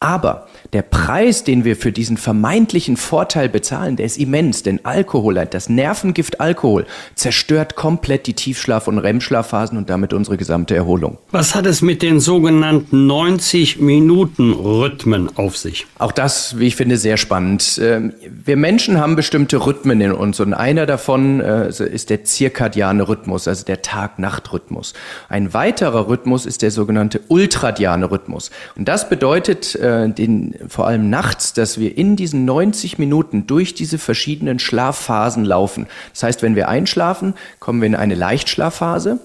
Aber 0.00 0.48
der 0.74 0.82
Preis, 0.82 1.44
den 1.44 1.64
wir 1.64 1.76
für 1.76 1.92
diesen 1.92 2.16
vermeintlichen 2.16 2.96
Vorteil 2.96 3.48
bezahlen, 3.48 3.94
der 3.94 4.06
ist 4.06 4.18
immens, 4.18 4.64
denn 4.64 4.80
Alkohol, 4.84 5.34
das 5.48 5.68
Nervengift 5.68 6.40
Alkohol, 6.40 6.84
zerstört 7.14 7.76
komplett 7.76 8.26
die 8.26 8.34
Tiefschlaf- 8.34 8.88
und 8.88 8.98
REM-Schlafphasen 8.98 9.78
und 9.78 9.88
damit 9.88 10.12
unsere 10.12 10.36
gesamte 10.36 10.74
Erholung. 10.74 11.18
Was 11.30 11.54
hat 11.54 11.66
es 11.66 11.80
mit 11.80 12.02
den 12.02 12.18
sogenannten 12.18 13.06
90 13.06 13.78
Minuten 13.78 14.52
Rhythmen 14.52 15.30
auf 15.36 15.56
sich? 15.56 15.86
Auch 15.98 16.10
das, 16.10 16.58
wie 16.58 16.66
ich 16.66 16.74
finde, 16.74 16.96
sehr 16.96 17.18
spannend. 17.18 17.80
Ähm, 17.80 18.12
wir 18.44 18.56
Menschen 18.56 18.98
haben 18.98 19.14
bestimmte 19.14 19.64
Rhythmen 19.64 20.00
in 20.00 20.10
uns 20.10 20.40
und 20.40 20.54
einer 20.54 20.86
davon 20.86 21.40
äh, 21.40 21.68
ist 21.68 22.10
der 22.10 22.24
zirkadiane 22.24 23.08
Rhythmus, 23.08 23.46
also 23.46 23.64
der 23.64 23.82
Tag-Nacht-Rhythmus. 23.82 24.94
Ein 25.28 25.54
weiterer 25.54 26.08
Rhythmus 26.08 26.46
ist 26.46 26.62
der 26.62 26.72
sogenannte 26.72 27.20
ultradiane 27.28 28.10
Rhythmus. 28.10 28.50
Und 28.74 28.88
das 28.88 29.08
bedeutet 29.08 29.76
äh, 29.76 30.08
den, 30.08 30.54
vor 30.68 30.86
allem 30.86 31.10
nachts, 31.10 31.52
dass 31.52 31.78
wir 31.78 31.96
in 31.96 32.16
diesen 32.16 32.44
90 32.44 32.98
Minuten 32.98 33.46
durch 33.46 33.74
diese 33.74 33.98
verschiedenen 33.98 34.58
Schlafphasen 34.58 35.44
laufen. 35.44 35.86
Das 36.12 36.22
heißt, 36.22 36.42
wenn 36.42 36.56
wir 36.56 36.68
einschlafen, 36.68 37.34
kommen 37.60 37.80
wir 37.80 37.86
in 37.86 37.94
eine 37.94 38.14
Leichtschlafphase. 38.14 39.20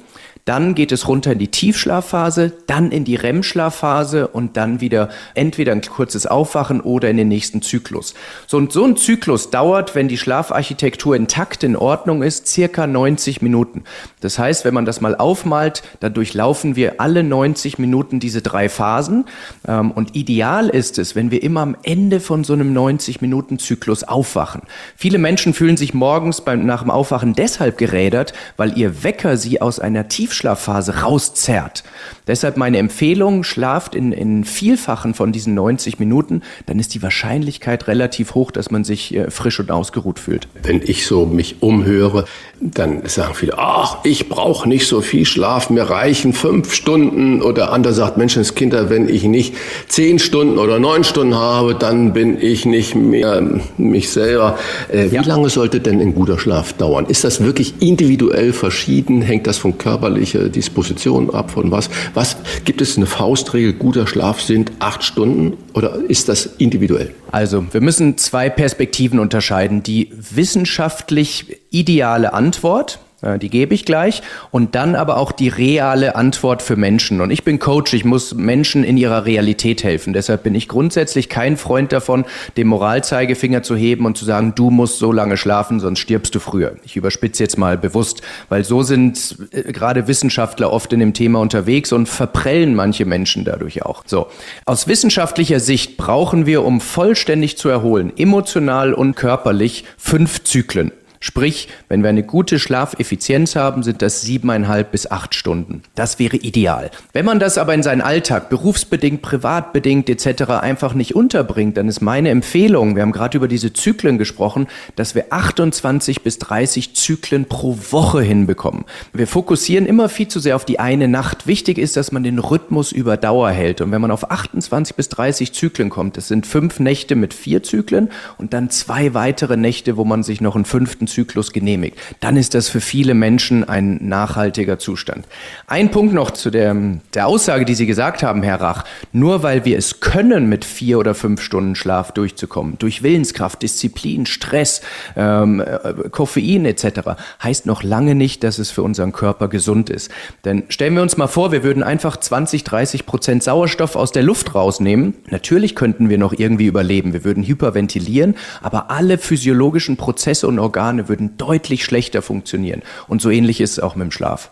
Dann 0.46 0.74
geht 0.74 0.92
es 0.92 1.08
runter 1.08 1.34
in 1.34 1.38
die 1.40 1.50
Tiefschlafphase, 1.50 2.52
dann 2.66 2.92
in 2.92 3.06
die 3.06 3.16
REM-Schlafphase 3.16 4.28
und 4.28 4.58
dann 4.58 4.82
wieder 4.82 5.10
entweder 5.36 5.74
ein 5.74 5.82
kurzes 5.82 6.26
Aufwachen 6.26 6.82
oder 6.82 7.10
in 7.10 7.18
den 7.18 7.28
nächsten 7.28 7.62
Zyklus. 7.62 8.16
So, 8.48 8.58
und 8.58 8.72
so 8.72 8.84
ein 8.84 8.98
Zyklus 8.98 9.52
dauert, 9.52 9.94
wenn 9.94 10.08
die 10.08 10.18
Schlafarchitektur 10.18 11.16
intakt 11.16 11.64
in 11.64 11.76
Ordnung 11.76 12.24
ist, 12.24 12.48
circa 12.48 12.88
90 12.88 13.44
Minuten. 13.44 13.84
Das 14.22 14.40
heißt, 14.40 14.66
wenn 14.66 14.74
man 14.74 14.86
das 14.86 15.02
mal 15.02 15.16
aufmalt, 15.16 15.84
dann 16.00 16.16
durchlaufen 16.16 16.76
wir 16.76 17.00
alle 17.00 17.24
90 17.24 17.78
Minuten 17.78 18.20
diese 18.20 18.42
drei 18.42 18.70
Phasen. 18.70 19.26
Ähm, 19.68 19.92
und 19.92 20.16
ideal 20.16 20.70
ist 20.70 20.98
es, 20.98 21.16
wenn 21.16 21.30
wir 21.30 21.44
immer 21.44 21.62
am 21.62 21.78
Ende 21.84 22.20
von 22.20 22.44
so 22.44 22.54
einem 22.54 22.76
90-Minuten-Zyklus 22.76 24.04
aufwachen. 24.04 24.62
Viele 24.96 25.20
Menschen 25.20 25.54
fühlen 25.54 25.78
sich 25.78 25.94
morgens 25.94 26.42
beim, 26.42 26.66
nach 26.66 26.82
dem 26.82 26.90
Aufwachen 26.90 27.34
deshalb 27.34 27.78
gerädert, 27.78 28.34
weil 28.58 28.76
ihr 28.78 29.04
Wecker 29.04 29.38
sie 29.38 29.62
aus 29.62 29.80
einer 29.80 30.08
Tiefschlafphase 30.08 30.39
Tiefschlafphase 30.40 31.02
rauszerrt. 31.02 31.84
Deshalb 32.28 32.58
meine 32.58 32.78
Empfehlung, 32.78 33.44
schlaft 33.44 33.96
in, 33.96 34.12
in 34.12 34.44
Vielfachen 34.46 35.14
von 35.14 35.32
diesen 35.32 35.54
90 35.56 36.00
Minuten, 36.00 36.44
dann 36.66 36.80
ist 36.80 36.94
die 36.94 37.02
Wahrscheinlichkeit 37.02 37.88
relativ 37.88 38.36
hoch, 38.36 38.52
dass 38.52 38.72
man 38.72 38.84
sich 38.84 39.16
äh, 39.16 39.32
frisch 39.32 39.60
und 39.60 39.72
ausgeruht 39.72 40.20
fühlt. 40.20 40.48
Wenn 40.64 40.82
ich 40.82 41.06
so 41.06 41.26
mich 41.26 41.62
umhöre, 41.62 42.26
dann 42.62 43.08
sagen 43.08 43.34
viele, 43.34 43.58
ach, 43.58 43.98
ich 44.04 44.30
brauche 44.30 44.70
nicht 44.70 44.88
so 44.88 45.02
viel 45.02 45.26
Schlaf, 45.26 45.70
mir 45.70 45.84
reichen 45.84 46.34
fünf 46.34 46.74
Stunden. 46.74 47.42
Oder 47.42 47.74
andere 47.74 47.94
sagt, 47.94 48.18
Menschenskinder, 48.18 48.90
wenn 48.90 49.10
ich 49.10 49.24
nicht 49.24 49.56
zehn 49.88 50.20
Stunden 50.20 50.58
oder 50.58 50.80
neun 50.80 51.04
Stunden 51.04 51.36
habe, 51.36 51.76
dann 51.76 52.14
bin 52.14 52.40
ich 52.40 52.66
nicht 52.66 52.96
mehr 52.96 53.42
mich 53.78 54.10
selber. 54.10 54.58
Äh, 54.90 55.12
wie 55.12 55.16
ja. 55.16 55.22
lange 55.24 55.50
sollte 55.50 55.80
denn 55.80 56.00
ein 56.00 56.14
guter 56.14 56.40
Schlaf 56.40 56.74
dauern? 56.74 57.08
Ist 57.08 57.24
das 57.24 57.44
wirklich 57.44 57.82
individuell 57.82 58.54
verschieden? 58.54 59.22
Hängt 59.22 59.48
das 59.48 59.58
von 59.58 59.78
körperlich 59.78 60.19
körperliche 60.20 60.50
Disposition 60.50 61.30
ab 61.30 61.52
von 61.52 61.72
was. 61.72 61.90
Was 62.14 62.38
gibt 62.66 62.82
es 62.82 62.98
eine 62.98 63.06
Faustregel? 63.06 63.74
Guter 63.74 64.08
Schlaf 64.08 64.42
sind 64.42 64.72
acht 64.80 65.04
Stunden 65.04 65.58
oder 65.74 65.96
ist 66.08 66.30
das 66.30 66.46
individuell? 66.58 67.14
Also, 67.32 67.66
wir 67.72 67.82
müssen 67.82 68.18
zwei 68.18 68.50
Perspektiven 68.50 69.20
unterscheiden. 69.20 69.84
Die 69.84 70.12
wissenschaftlich 70.12 71.58
ideale 71.70 72.34
Antwort, 72.34 72.96
äh, 72.96 73.09
die 73.22 73.50
gebe 73.50 73.74
ich 73.74 73.86
gleich. 73.86 74.22
Und 74.52 74.76
dann 74.76 74.96
aber 74.96 75.18
auch 75.18 75.32
die 75.32 75.50
reale 75.50 76.16
Antwort 76.16 76.62
für 76.62 76.76
Menschen. 76.76 77.22
Und 77.22 77.32
ich 77.32 77.44
bin 77.44 77.60
Coach, 77.60 77.94
ich 77.94 78.06
muss 78.06 78.34
Menschen 78.34 78.84
in 78.84 78.98
ihrer 78.98 79.26
Realität 79.26 79.84
helfen. 79.84 80.14
Deshalb 80.14 80.44
bin 80.44 80.56
ich 80.56 80.68
grundsätzlich 80.68 81.30
kein 81.30 81.58
Freund 81.58 81.92
davon, 81.92 82.26
den 82.58 82.68
Moralzeigefinger 82.68 83.64
zu 83.64 83.76
heben 83.76 84.06
und 84.06 84.18
zu 84.18 84.26
sagen, 84.26 84.54
du 84.56 84.70
musst 84.70 85.00
so 85.00 85.12
lange 85.12 85.38
schlafen, 85.38 85.80
sonst 85.80 86.00
stirbst 86.00 86.34
du 86.36 86.40
früher. 86.40 86.76
Ich 86.84 86.96
überspitze 86.96 87.44
jetzt 87.44 87.58
mal 87.58 87.78
bewusst, 87.78 88.22
weil 88.50 88.64
so 88.64 88.84
sind 88.84 89.38
äh, 89.52 89.72
gerade 89.72 90.08
Wissenschaftler 90.08 90.72
oft 90.72 90.94
in 90.94 91.00
dem 91.00 91.14
Thema 91.14 91.40
unterwegs 91.40 91.92
und 91.92 92.08
verprellen 92.08 92.76
manche 92.76 93.06
Menschen 93.06 93.44
dadurch 93.46 93.84
auch. 93.84 94.04
So. 94.06 94.28
Aus 94.66 94.88
wissenschaftlicher 94.88 95.60
Sicht 95.60 95.98
brauchen 95.98 96.46
wir, 96.46 96.64
um 96.64 96.82
vollständig 96.82 97.58
zu 97.58 97.70
erholen, 97.70 98.12
emotional 98.18 98.94
und 98.94 99.16
körperlich, 99.16 99.86
fünf 99.98 100.44
Zyklen. 100.44 100.92
Sprich, 101.22 101.68
wenn 101.90 102.02
wir 102.02 102.10
eine 102.10 102.24
gute 102.24 102.60
Schlafeffizienz 102.60 103.58
haben, 103.58 103.84
sind 103.84 104.02
das 104.02 104.22
siebeneinhalb 104.22 104.92
bis 104.92 105.12
acht 105.12 105.36
Stunden. 105.36 105.84
Das 105.96 106.18
wäre 106.18 106.38
ideal. 106.38 106.92
Wenn 107.12 107.26
man 107.26 107.40
das 107.40 107.58
aber 107.58 107.74
in 107.74 107.84
seinen 107.84 108.00
Alltag, 108.00 108.50
berufsbedingt, 108.50 109.22
privatbedingt 109.22 110.10
etc. 110.10 110.44
einfach 110.62 110.94
nicht 110.94 111.16
unterbringt, 111.16 111.76
dann 111.76 111.90
ist 111.90 112.00
meine 112.00 112.30
Empfehlung, 112.30 112.96
wir 112.96 113.02
haben 113.02 113.12
gerade 113.12 113.38
über 113.38 113.50
diese 113.50 113.74
Zyklen 113.74 114.18
gesprochen, 114.18 114.68
dass 114.96 115.14
wir 115.14 115.26
28 115.32 116.22
bis 116.22 116.40
30 116.40 116.96
Zyklen 116.96 117.46
pro 117.46 117.78
Woche 117.92 118.22
hinbekommen. 118.22 118.86
Wir 119.12 119.28
fokussieren 119.28 119.86
immer 119.86 120.08
viel 120.08 120.30
zu 120.30 120.40
sehr 120.40 120.56
auf 120.56 120.64
die 120.64 120.80
eine 120.80 121.10
Nacht. 121.10 121.48
Wichtig 121.48 121.80
ist, 121.80 121.98
dass 121.98 122.14
man 122.14 122.24
den 122.24 122.40
Rhythmus 122.40 122.94
über 122.94 123.18
Dauer 123.18 123.50
hält. 123.50 123.82
Und 123.82 123.92
wenn 123.92 124.02
man 124.02 124.12
auf 124.12 124.32
28 124.32 124.96
bis 124.96 125.10
30 125.10 125.52
Zyklen 125.52 125.90
kommt, 125.90 126.16
das 126.16 126.30
sind 126.30 126.48
fünf 126.48 126.80
Nächte 126.80 127.16
mit 127.16 127.34
vier 127.34 127.62
Zyklen 127.62 128.10
und 128.38 128.54
dann 128.54 128.70
zwei 128.70 129.14
weitere 129.14 129.58
Nächte, 129.58 129.98
wo 129.98 130.06
man 130.06 130.24
sich 130.24 130.40
noch 130.40 130.56
einen 130.56 130.64
fünften 130.64 131.09
Zyklus 131.10 131.52
genehmigt, 131.54 131.98
dann 132.20 132.38
ist 132.38 132.56
das 132.56 132.70
für 132.70 132.82
viele 132.82 133.14
Menschen 133.14 133.68
ein 133.68 134.00
nachhaltiger 134.02 134.80
Zustand. 134.80 135.26
Ein 135.68 135.92
Punkt 135.92 136.14
noch 136.14 136.32
zu 136.32 136.50
der, 136.50 136.76
der 137.14 137.28
Aussage, 137.28 137.66
die 137.66 137.76
Sie 137.76 137.86
gesagt 137.86 138.24
haben, 138.24 138.44
Herr 138.44 138.62
Rach. 138.62 138.84
Nur 139.12 139.44
weil 139.44 139.66
wir 139.66 139.78
es 139.78 140.00
können, 140.00 140.50
mit 140.50 140.66
vier 140.66 141.00
oder 141.00 141.16
fünf 141.16 141.42
Stunden 141.42 141.76
Schlaf 141.76 142.12
durchzukommen, 142.12 142.78
durch 142.80 143.04
Willenskraft, 143.04 143.62
Disziplin, 143.62 144.26
Stress, 144.26 144.82
ähm, 145.16 145.62
äh, 145.62 146.10
Koffein 146.10 146.66
etc., 146.66 147.18
heißt 147.44 147.66
noch 147.66 147.84
lange 147.84 148.16
nicht, 148.16 148.44
dass 148.44 148.60
es 148.60 148.72
für 148.72 148.84
unseren 148.84 149.12
Körper 149.12 149.48
gesund 149.48 149.90
ist. 149.90 150.12
Denn 150.46 150.64
stellen 150.70 150.96
wir 150.96 151.02
uns 151.02 151.18
mal 151.18 151.28
vor, 151.28 151.52
wir 151.52 151.64
würden 151.64 151.84
einfach 151.84 152.18
20, 152.18 152.64
30 152.64 153.06
Prozent 153.06 153.44
Sauerstoff 153.44 153.96
aus 153.96 154.12
der 154.12 154.24
Luft 154.24 154.56
rausnehmen. 154.56 155.16
Natürlich 155.30 155.76
könnten 155.76 156.10
wir 156.10 156.18
noch 156.18 156.34
irgendwie 156.34 156.66
überleben. 156.66 157.14
Wir 157.14 157.24
würden 157.24 157.44
hyperventilieren, 157.44 158.36
aber 158.62 158.92
alle 158.92 159.18
physiologischen 159.18 159.98
Prozesse 159.98 160.48
und 160.48 160.60
Organe 160.60 160.99
Organe 161.00 161.10
würden 161.10 161.38
deutlich 161.38 161.84
schlechter 161.84 162.22
funktionieren. 162.22 162.82
Und 163.08 163.22
so 163.22 163.30
ähnlich 163.30 163.62
ist 163.62 163.72
es 163.72 163.80
auch 163.80 163.96
mit 163.96 164.06
dem 164.06 164.12
Schlaf. 164.12 164.52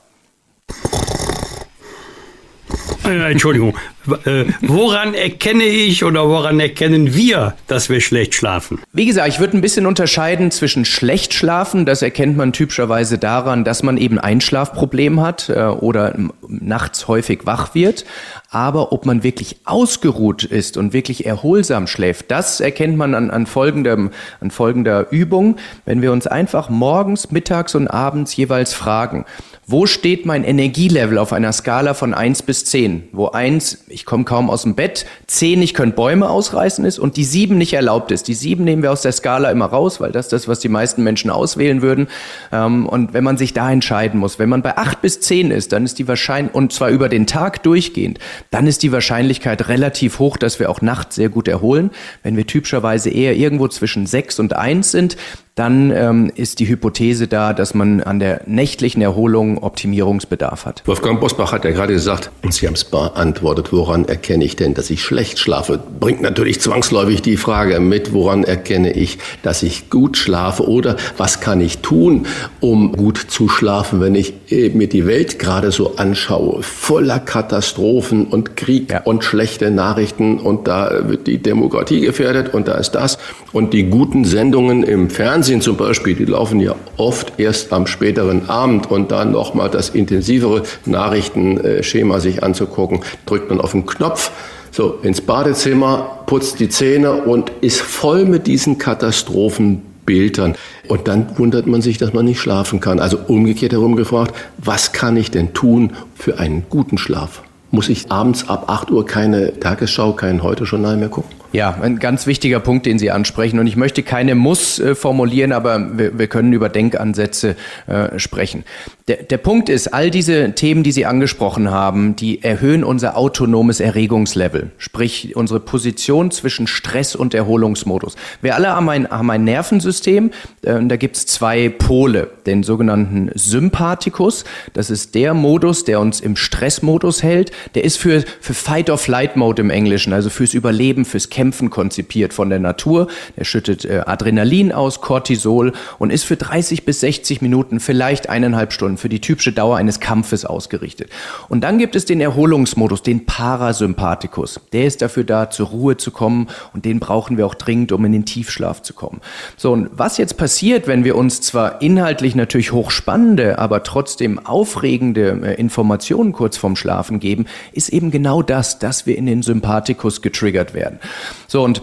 Äh, 3.05 3.31
Entschuldigung, 3.31 3.77
äh, 4.25 4.45
woran 4.61 5.13
erkenne 5.13 5.63
ich 5.63 6.03
oder 6.03 6.27
woran 6.27 6.59
erkennen 6.59 7.13
wir, 7.13 7.55
dass 7.67 7.89
wir 7.89 8.01
schlecht 8.01 8.35
schlafen? 8.35 8.79
Wie 8.93 9.05
gesagt, 9.05 9.27
ich 9.29 9.39
würde 9.39 9.57
ein 9.57 9.61
bisschen 9.61 9.85
unterscheiden 9.85 10.51
zwischen 10.51 10.85
schlecht 10.85 11.33
schlafen, 11.33 11.85
das 11.85 12.01
erkennt 12.01 12.37
man 12.37 12.53
typischerweise 12.53 13.17
daran, 13.17 13.63
dass 13.63 13.83
man 13.83 13.97
eben 13.97 14.19
ein 14.19 14.41
Schlafproblem 14.41 15.21
hat 15.21 15.49
äh, 15.49 15.63
oder 15.63 16.15
nachts 16.47 17.07
häufig 17.07 17.45
wach 17.45 17.75
wird. 17.75 18.05
Aber 18.49 18.93
ob 18.93 19.05
man 19.05 19.23
wirklich 19.23 19.57
ausgeruht 19.65 20.43
ist 20.43 20.77
und 20.77 20.93
wirklich 20.93 21.25
erholsam 21.25 21.85
schläft, 21.85 22.31
das 22.31 22.61
erkennt 22.61 22.97
man 22.97 23.13
an, 23.13 23.29
an, 23.29 23.45
folgendem, 23.45 24.11
an 24.39 24.51
folgender 24.51 25.11
Übung, 25.11 25.57
wenn 25.85 26.01
wir 26.01 26.13
uns 26.13 26.27
einfach 26.27 26.69
morgens, 26.69 27.31
mittags 27.31 27.75
und 27.75 27.87
abends 27.87 28.35
jeweils 28.35 28.73
fragen, 28.73 29.25
wo 29.69 29.85
steht 29.85 30.25
mein 30.25 30.45
Energielevel 30.45 31.17
auf 31.17 31.33
einer 31.33 31.51
Skala 31.51 31.93
von 31.93 32.13
1 32.13 32.43
bis 32.43 32.63
10? 32.63 33.09
Wo 33.11 33.27
1, 33.27 33.83
ich 33.97 34.05
komme 34.05 34.25
kaum 34.25 34.51
aus 34.51 34.61
dem 34.61 34.75
Bett, 34.75 35.07
10, 35.25 35.59
ich 35.63 35.73
könnte 35.73 35.95
Bäume 35.95 36.29
ausreißen 36.29 36.85
ist 36.85 36.99
und 36.99 37.17
die 37.17 37.23
7 37.23 37.57
nicht 37.57 37.73
erlaubt 37.73 38.11
ist. 38.11 38.27
Die 38.27 38.35
7 38.35 38.63
nehmen 38.63 38.83
wir 38.83 38.91
aus 38.91 39.01
der 39.01 39.11
Skala 39.11 39.49
immer 39.49 39.65
raus, 39.65 39.99
weil 39.99 40.11
das 40.11 40.29
das, 40.29 40.47
was 40.47 40.59
die 40.59 40.69
meisten 40.69 41.01
Menschen 41.01 41.31
auswählen 41.31 41.81
würden. 41.81 42.07
Ähm, 42.51 42.85
und 42.85 43.15
wenn 43.15 43.23
man 43.23 43.37
sich 43.37 43.53
da 43.53 43.71
entscheiden 43.71 44.19
muss, 44.19 44.37
wenn 44.37 44.49
man 44.49 44.61
bei 44.61 44.77
8 44.77 45.01
bis 45.01 45.19
10 45.21 45.49
ist, 45.49 45.71
dann 45.71 45.83
ist 45.83 45.97
die 45.97 46.07
Wahrscheinlichkeit, 46.07 46.53
und 46.53 46.73
zwar 46.73 46.89
über 46.89 47.09
den 47.09 47.25
Tag 47.25 47.63
durchgehend, 47.63 48.19
dann 48.51 48.67
ist 48.67 48.83
die 48.83 48.91
Wahrscheinlichkeit 48.91 49.67
relativ 49.67 50.19
hoch, 50.19 50.37
dass 50.37 50.59
wir 50.59 50.69
auch 50.69 50.81
nachts 50.81 51.15
sehr 51.15 51.29
gut 51.29 51.47
erholen. 51.47 51.89
Wenn 52.21 52.37
wir 52.37 52.45
typischerweise 52.45 53.09
eher 53.09 53.35
irgendwo 53.35 53.67
zwischen 53.67 54.05
6 54.05 54.39
und 54.39 54.55
1 54.55 54.91
sind, 54.91 55.17
dann 55.57 55.89
ähm, 55.89 56.31
ist 56.35 56.59
die 56.59 56.67
Hypothese 56.67 57.27
da, 57.27 57.51
dass 57.51 57.73
man 57.73 58.01
an 58.01 58.19
der 58.19 58.41
nächtlichen 58.45 59.01
Erholung 59.01 59.57
Optimierungsbedarf 59.57 60.67
hat. 60.67 60.83
Wolfgang 60.85 61.19
Bosbach 61.19 61.51
hat 61.51 61.65
ja 61.65 61.71
gerade 61.71 61.93
gesagt, 61.93 62.29
und 62.43 62.53
Sie 62.53 62.67
haben 62.67 62.75
es 62.75 62.83
beantwortet, 62.83 63.73
woran 63.87 64.05
erkenne 64.05 64.43
ich 64.43 64.57
denn, 64.57 64.73
dass 64.73 64.89
ich 64.89 65.01
schlecht 65.01 65.39
schlafe? 65.39 65.79
Bringt 65.99 66.21
natürlich 66.21 66.59
zwangsläufig 66.59 67.21
die 67.21 67.37
Frage 67.37 67.79
mit, 67.79 68.13
woran 68.13 68.43
erkenne 68.43 68.91
ich, 68.91 69.17
dass 69.43 69.63
ich 69.63 69.89
gut 69.89 70.17
schlafe? 70.17 70.67
Oder 70.67 70.97
was 71.15 71.39
kann 71.39 71.61
ich 71.61 71.77
tun, 71.79 72.25
um 72.59 72.91
gut 72.91 73.17
zu 73.17 73.47
schlafen, 73.47 74.01
wenn 74.01 74.13
ich 74.13 74.33
äh, 74.49 74.69
mir 74.69 74.87
die 74.87 75.07
Welt 75.07 75.39
gerade 75.39 75.71
so 75.71 75.95
anschaue, 75.95 76.61
voller 76.63 77.19
Katastrophen 77.19 78.25
und 78.25 78.57
Krieg 78.57 78.91
ja. 78.91 79.01
und 79.03 79.23
schlechte 79.23 79.71
Nachrichten. 79.71 80.39
Und 80.39 80.67
da 80.67 81.07
wird 81.07 81.25
die 81.25 81.37
Demokratie 81.37 82.01
gefährdet 82.01 82.53
und 82.53 82.67
da 82.67 82.73
ist 82.73 82.91
das. 82.91 83.17
Und 83.53 83.73
die 83.73 83.83
guten 83.83 84.25
Sendungen 84.25 84.83
im 84.83 85.09
Fernsehen 85.09 85.37
Fernsehen 85.37 85.61
zum 85.61 85.77
Beispiel, 85.77 86.15
die 86.15 86.25
laufen 86.25 86.59
ja 86.59 86.75
oft 86.97 87.39
erst 87.39 87.71
am 87.71 87.87
späteren 87.87 88.49
Abend. 88.49 88.91
Und 88.91 89.11
dann 89.11 89.31
nochmal 89.31 89.69
das 89.69 89.89
intensivere 89.89 90.63
Nachrichtenschema 90.85 92.19
sich 92.19 92.43
anzugucken, 92.43 92.99
drückt 93.25 93.49
man 93.49 93.61
auf 93.61 93.71
den 93.81 93.85
Knopf 93.85 94.31
So, 94.71 94.99
ins 95.01 95.21
Badezimmer, 95.21 96.19
putzt 96.27 96.59
die 96.59 96.69
Zähne 96.69 97.13
und 97.13 97.51
ist 97.61 97.81
voll 97.81 98.25
mit 98.25 98.45
diesen 98.45 98.77
Katastrophenbildern. 98.77 100.55
Und 100.87 101.07
dann 101.07 101.37
wundert 101.39 101.65
man 101.65 101.81
sich, 101.81 101.97
dass 101.97 102.13
man 102.13 102.25
nicht 102.25 102.39
schlafen 102.39 102.79
kann. 102.79 102.99
Also 102.99 103.17
umgekehrt 103.27 103.71
herum 103.71 103.95
gefragt, 103.95 104.35
was 104.57 104.91
kann 104.91 105.17
ich 105.17 105.31
denn 105.31 105.53
tun 105.53 105.93
für 106.15 106.37
einen 106.37 106.65
guten 106.69 106.97
Schlaf? 106.97 107.41
Muss 107.71 107.89
ich 107.89 108.11
abends 108.11 108.47
ab 108.47 108.69
8 108.69 108.91
Uhr 108.91 109.05
keine 109.05 109.59
Tagesschau, 109.59 110.13
kein 110.13 110.43
Heute-Journal 110.43 110.95
mehr 110.97 111.09
gucken? 111.09 111.37
Ja, 111.53 111.77
ein 111.81 111.99
ganz 111.99 112.27
wichtiger 112.27 112.59
Punkt, 112.59 112.85
den 112.85 112.99
Sie 112.99 113.11
ansprechen. 113.11 113.59
Und 113.59 113.67
ich 113.67 113.75
möchte 113.75 114.03
keine 114.03 114.35
Muss 114.35 114.79
äh, 114.79 114.95
formulieren, 114.95 115.51
aber 115.51 115.97
wir, 115.97 116.17
wir, 116.17 116.27
können 116.27 116.53
über 116.53 116.69
Denkansätze 116.69 117.55
äh, 117.87 118.19
sprechen. 118.19 118.63
Der, 119.07 119.23
der 119.23 119.37
Punkt 119.37 119.69
ist, 119.69 119.93
all 119.93 120.11
diese 120.11 120.51
Themen, 120.51 120.83
die 120.83 120.91
Sie 120.91 121.05
angesprochen 121.05 121.71
haben, 121.71 122.17
die 122.17 122.43
erhöhen 122.43 122.83
unser 122.83 123.15
autonomes 123.15 123.79
Erregungslevel, 123.79 124.71
sprich 124.77 125.33
unsere 125.37 125.61
Position 125.61 126.29
zwischen 126.29 126.67
Stress 126.67 127.15
und 127.15 127.33
Erholungsmodus. 127.33 128.17
Wir 128.41 128.55
alle 128.55 128.67
haben 128.67 128.89
ein, 128.89 129.09
haben 129.09 129.29
ein 129.29 129.45
Nervensystem, 129.45 130.31
äh, 130.63 130.83
da 130.83 130.97
gibt 130.97 131.15
es 131.15 131.25
zwei 131.25 131.69
Pole, 131.69 132.29
den 132.45 132.63
sogenannten 132.63 133.31
Sympathikus. 133.33 134.43
Das 134.73 134.89
ist 134.89 135.15
der 135.15 135.33
Modus, 135.33 135.85
der 135.85 136.01
uns 136.01 136.19
im 136.19 136.35
Stressmodus 136.35 137.23
hält. 137.23 137.51
Der 137.75 137.85
ist 137.85 137.95
für, 137.95 138.25
für 138.41 138.53
Fight-or-Flight-Mode 138.53 139.61
im 139.61 139.69
Englischen, 139.69 140.11
also 140.11 140.29
fürs 140.29 140.53
Überleben, 140.53 141.05
fürs 141.05 141.29
Kämpfen 141.29 141.69
konzipiert 141.69 142.33
von 142.33 142.49
der 142.49 142.59
Natur. 142.59 143.07
Der 143.37 143.45
schüttet 143.45 143.85
äh, 143.85 144.01
Adrenalin 144.05 144.73
aus, 144.73 144.99
Cortisol 144.99 145.71
und 145.97 146.11
ist 146.11 146.25
für 146.25 146.35
30 146.35 146.83
bis 146.83 146.99
60 146.99 147.41
Minuten, 147.41 147.79
vielleicht 147.79 148.27
eineinhalb 148.27 148.73
Stunden, 148.73 148.96
für 148.97 149.09
die 149.09 149.21
typische 149.21 149.51
Dauer 149.51 149.77
eines 149.77 149.99
Kampfes 149.99 150.45
ausgerichtet. 150.45 151.09
Und 151.49 151.61
dann 151.61 151.77
gibt 151.77 151.95
es 151.95 152.05
den 152.05 152.21
Erholungsmodus, 152.21 153.03
den 153.03 153.25
Parasympathikus. 153.25 154.59
Der 154.73 154.85
ist 154.85 155.01
dafür 155.01 155.23
da, 155.23 155.49
zur 155.49 155.67
Ruhe 155.67 155.97
zu 155.97 156.11
kommen 156.11 156.47
und 156.73 156.85
den 156.85 156.99
brauchen 156.99 157.37
wir 157.37 157.45
auch 157.45 157.55
dringend, 157.55 157.91
um 157.91 158.05
in 158.05 158.11
den 158.11 158.25
Tiefschlaf 158.25 158.81
zu 158.81 158.93
kommen. 158.93 159.21
So, 159.55 159.71
und 159.71 159.89
was 159.93 160.17
jetzt 160.17 160.37
passiert, 160.37 160.87
wenn 160.87 161.03
wir 161.03 161.15
uns 161.15 161.41
zwar 161.41 161.81
inhaltlich 161.81 162.35
natürlich 162.35 162.71
hochspannende, 162.71 163.59
aber 163.59 163.83
trotzdem 163.83 164.39
aufregende 164.39 165.39
äh, 165.43 165.53
Informationen 165.59 166.33
kurz 166.33 166.57
vorm 166.57 166.75
Schlafen 166.75 167.19
geben, 167.19 167.45
ist 167.71 167.89
eben 167.89 168.11
genau 168.11 168.41
das, 168.41 168.79
dass 168.79 169.05
wir 169.05 169.17
in 169.17 169.25
den 169.25 169.43
Sympathikus 169.43 170.21
getriggert 170.21 170.73
werden. 170.73 170.99
So, 171.47 171.63
und 171.63 171.81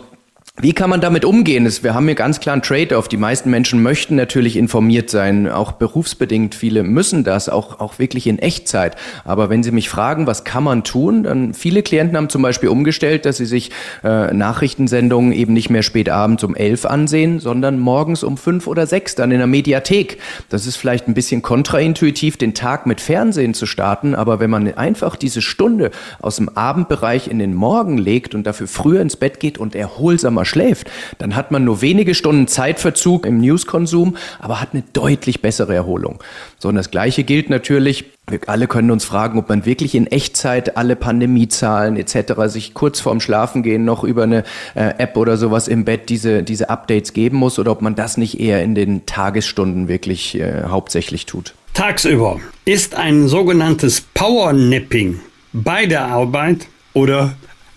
wie 0.61 0.73
kann 0.73 0.89
man 0.89 1.01
damit 1.01 1.25
umgehen? 1.25 1.69
Wir 1.83 1.95
haben 1.95 2.07
hier 2.07 2.15
ganz 2.15 2.39
klar 2.39 2.53
einen 2.53 2.63
Trade-off. 2.63 3.09
Die 3.09 3.17
meisten 3.17 3.51
Menschen 3.51 3.83
möchten 3.83 4.15
natürlich 4.15 4.57
informiert 4.57 5.11
sein, 5.11 5.49
auch 5.49 5.73
berufsbedingt. 5.73 6.55
Viele 6.55 6.85
müssen 6.85 7.25
das, 7.25 7.49
auch, 7.49 7.81
auch 7.81 7.99
wirklich 7.99 8.29
in 8.29 8.39
Echtzeit. 8.39 8.95
Aber 9.25 9.51
wenn 9.51 9.65
Sie 9.65 9.73
mich 9.73 9.89
fragen, 9.89 10.29
was 10.29 10.45
kann 10.45 10.63
man 10.63 10.85
tun, 10.85 11.25
dann 11.25 11.55
viele 11.55 11.83
Klienten 11.83 12.17
haben 12.17 12.29
zum 12.29 12.41
Beispiel 12.41 12.69
umgestellt, 12.69 13.27
dass 13.27 13.39
sie 13.39 13.47
sich 13.47 13.73
äh, 14.05 14.33
Nachrichtensendungen 14.33 15.33
eben 15.33 15.55
nicht 15.55 15.71
mehr 15.71 15.83
spät 15.83 16.09
abends 16.09 16.45
um 16.45 16.55
elf 16.55 16.87
ansehen, 16.87 17.41
sondern 17.41 17.81
morgens 17.81 18.23
um 18.23 18.37
fünf 18.37 18.69
oder 18.69 18.87
sechs 18.87 19.17
dann 19.17 19.33
in 19.33 19.39
der 19.39 19.49
Mediathek. 19.49 20.19
Das 20.51 20.69
ist 20.69 20.77
vielleicht 20.77 21.09
ein 21.09 21.15
bisschen 21.15 21.43
kontraintuitiv, 21.43 22.37
den 22.37 22.55
Tag 22.55 22.87
mit 22.87 23.01
Fernsehen 23.01 23.55
zu 23.55 23.67
starten. 23.67 24.15
Aber 24.15 24.39
wenn 24.39 24.51
man 24.51 24.73
einfach 24.75 25.17
diese 25.17 25.43
Stunde 25.43 25.91
aus 26.23 26.37
dem 26.37 26.49
Abendbereich 26.49 27.27
in 27.27 27.41
den 27.41 27.55
Morgen 27.55 27.99
legt 27.99 28.37
und 28.37 28.47
dafür 28.47 28.69
früher 28.69 29.01
ins 29.01 29.17
Bett 29.17 29.41
geht 29.41 29.59
und 29.59 29.75
erholsamer 29.75 30.44
schläft, 30.45 30.91
dann 31.19 31.37
hat 31.37 31.51
man 31.51 31.65
nur 31.65 31.81
wenige 31.81 32.15
Stunden 32.15 32.47
Zeitverzug 32.47 33.27
im 33.27 33.39
Newskonsum, 33.39 34.17
aber 34.39 34.61
hat 34.61 34.71
eine 34.73 34.83
deutlich 34.93 35.43
bessere 35.43 35.75
Erholung. 35.75 36.23
So, 36.59 36.69
und 36.69 36.77
das 36.77 36.91
Gleiche 36.91 37.25
gilt 37.25 37.51
natürlich, 37.51 38.05
wir 38.29 38.41
alle 38.47 38.67
können 38.67 38.91
uns 38.91 39.05
fragen, 39.05 39.39
ob 39.39 39.49
man 39.49 39.67
wirklich 39.67 39.95
in 39.95 40.07
Echtzeit 40.07 40.77
alle 40.77 40.97
Pandemiezahlen 40.97 41.97
etc. 41.97 42.33
sich 42.47 42.73
kurz 42.73 43.01
vorm 43.01 43.21
Schlafengehen 43.21 43.85
noch 43.85 44.03
über 44.03 44.23
eine 44.23 44.45
äh, 44.75 44.95
App 44.99 45.17
oder 45.17 45.37
sowas 45.37 45.69
im 45.69 45.85
Bett 45.85 46.09
diese, 46.09 46.43
diese 46.43 46.71
Updates 46.71 47.13
geben 47.13 47.37
muss 47.37 47.59
oder 47.59 47.71
ob 47.73 47.83
man 47.83 47.95
das 47.95 48.17
nicht 48.17 48.41
eher 48.41 48.63
in 48.63 48.75
den 48.75 49.05
Tagesstunden 49.05 49.89
wirklich 49.89 50.41
äh, 50.41 50.65
hauptsächlich 50.65 51.27
tut. 51.27 51.55
Tagsüber 51.75 52.41
ist 52.65 52.95
ein 52.95 53.29
sogenanntes 53.29 54.01
Powernapping 54.01 55.21
bei 55.53 55.87
der 55.87 56.07
Arbeit 56.07 56.69
oder 56.93 57.35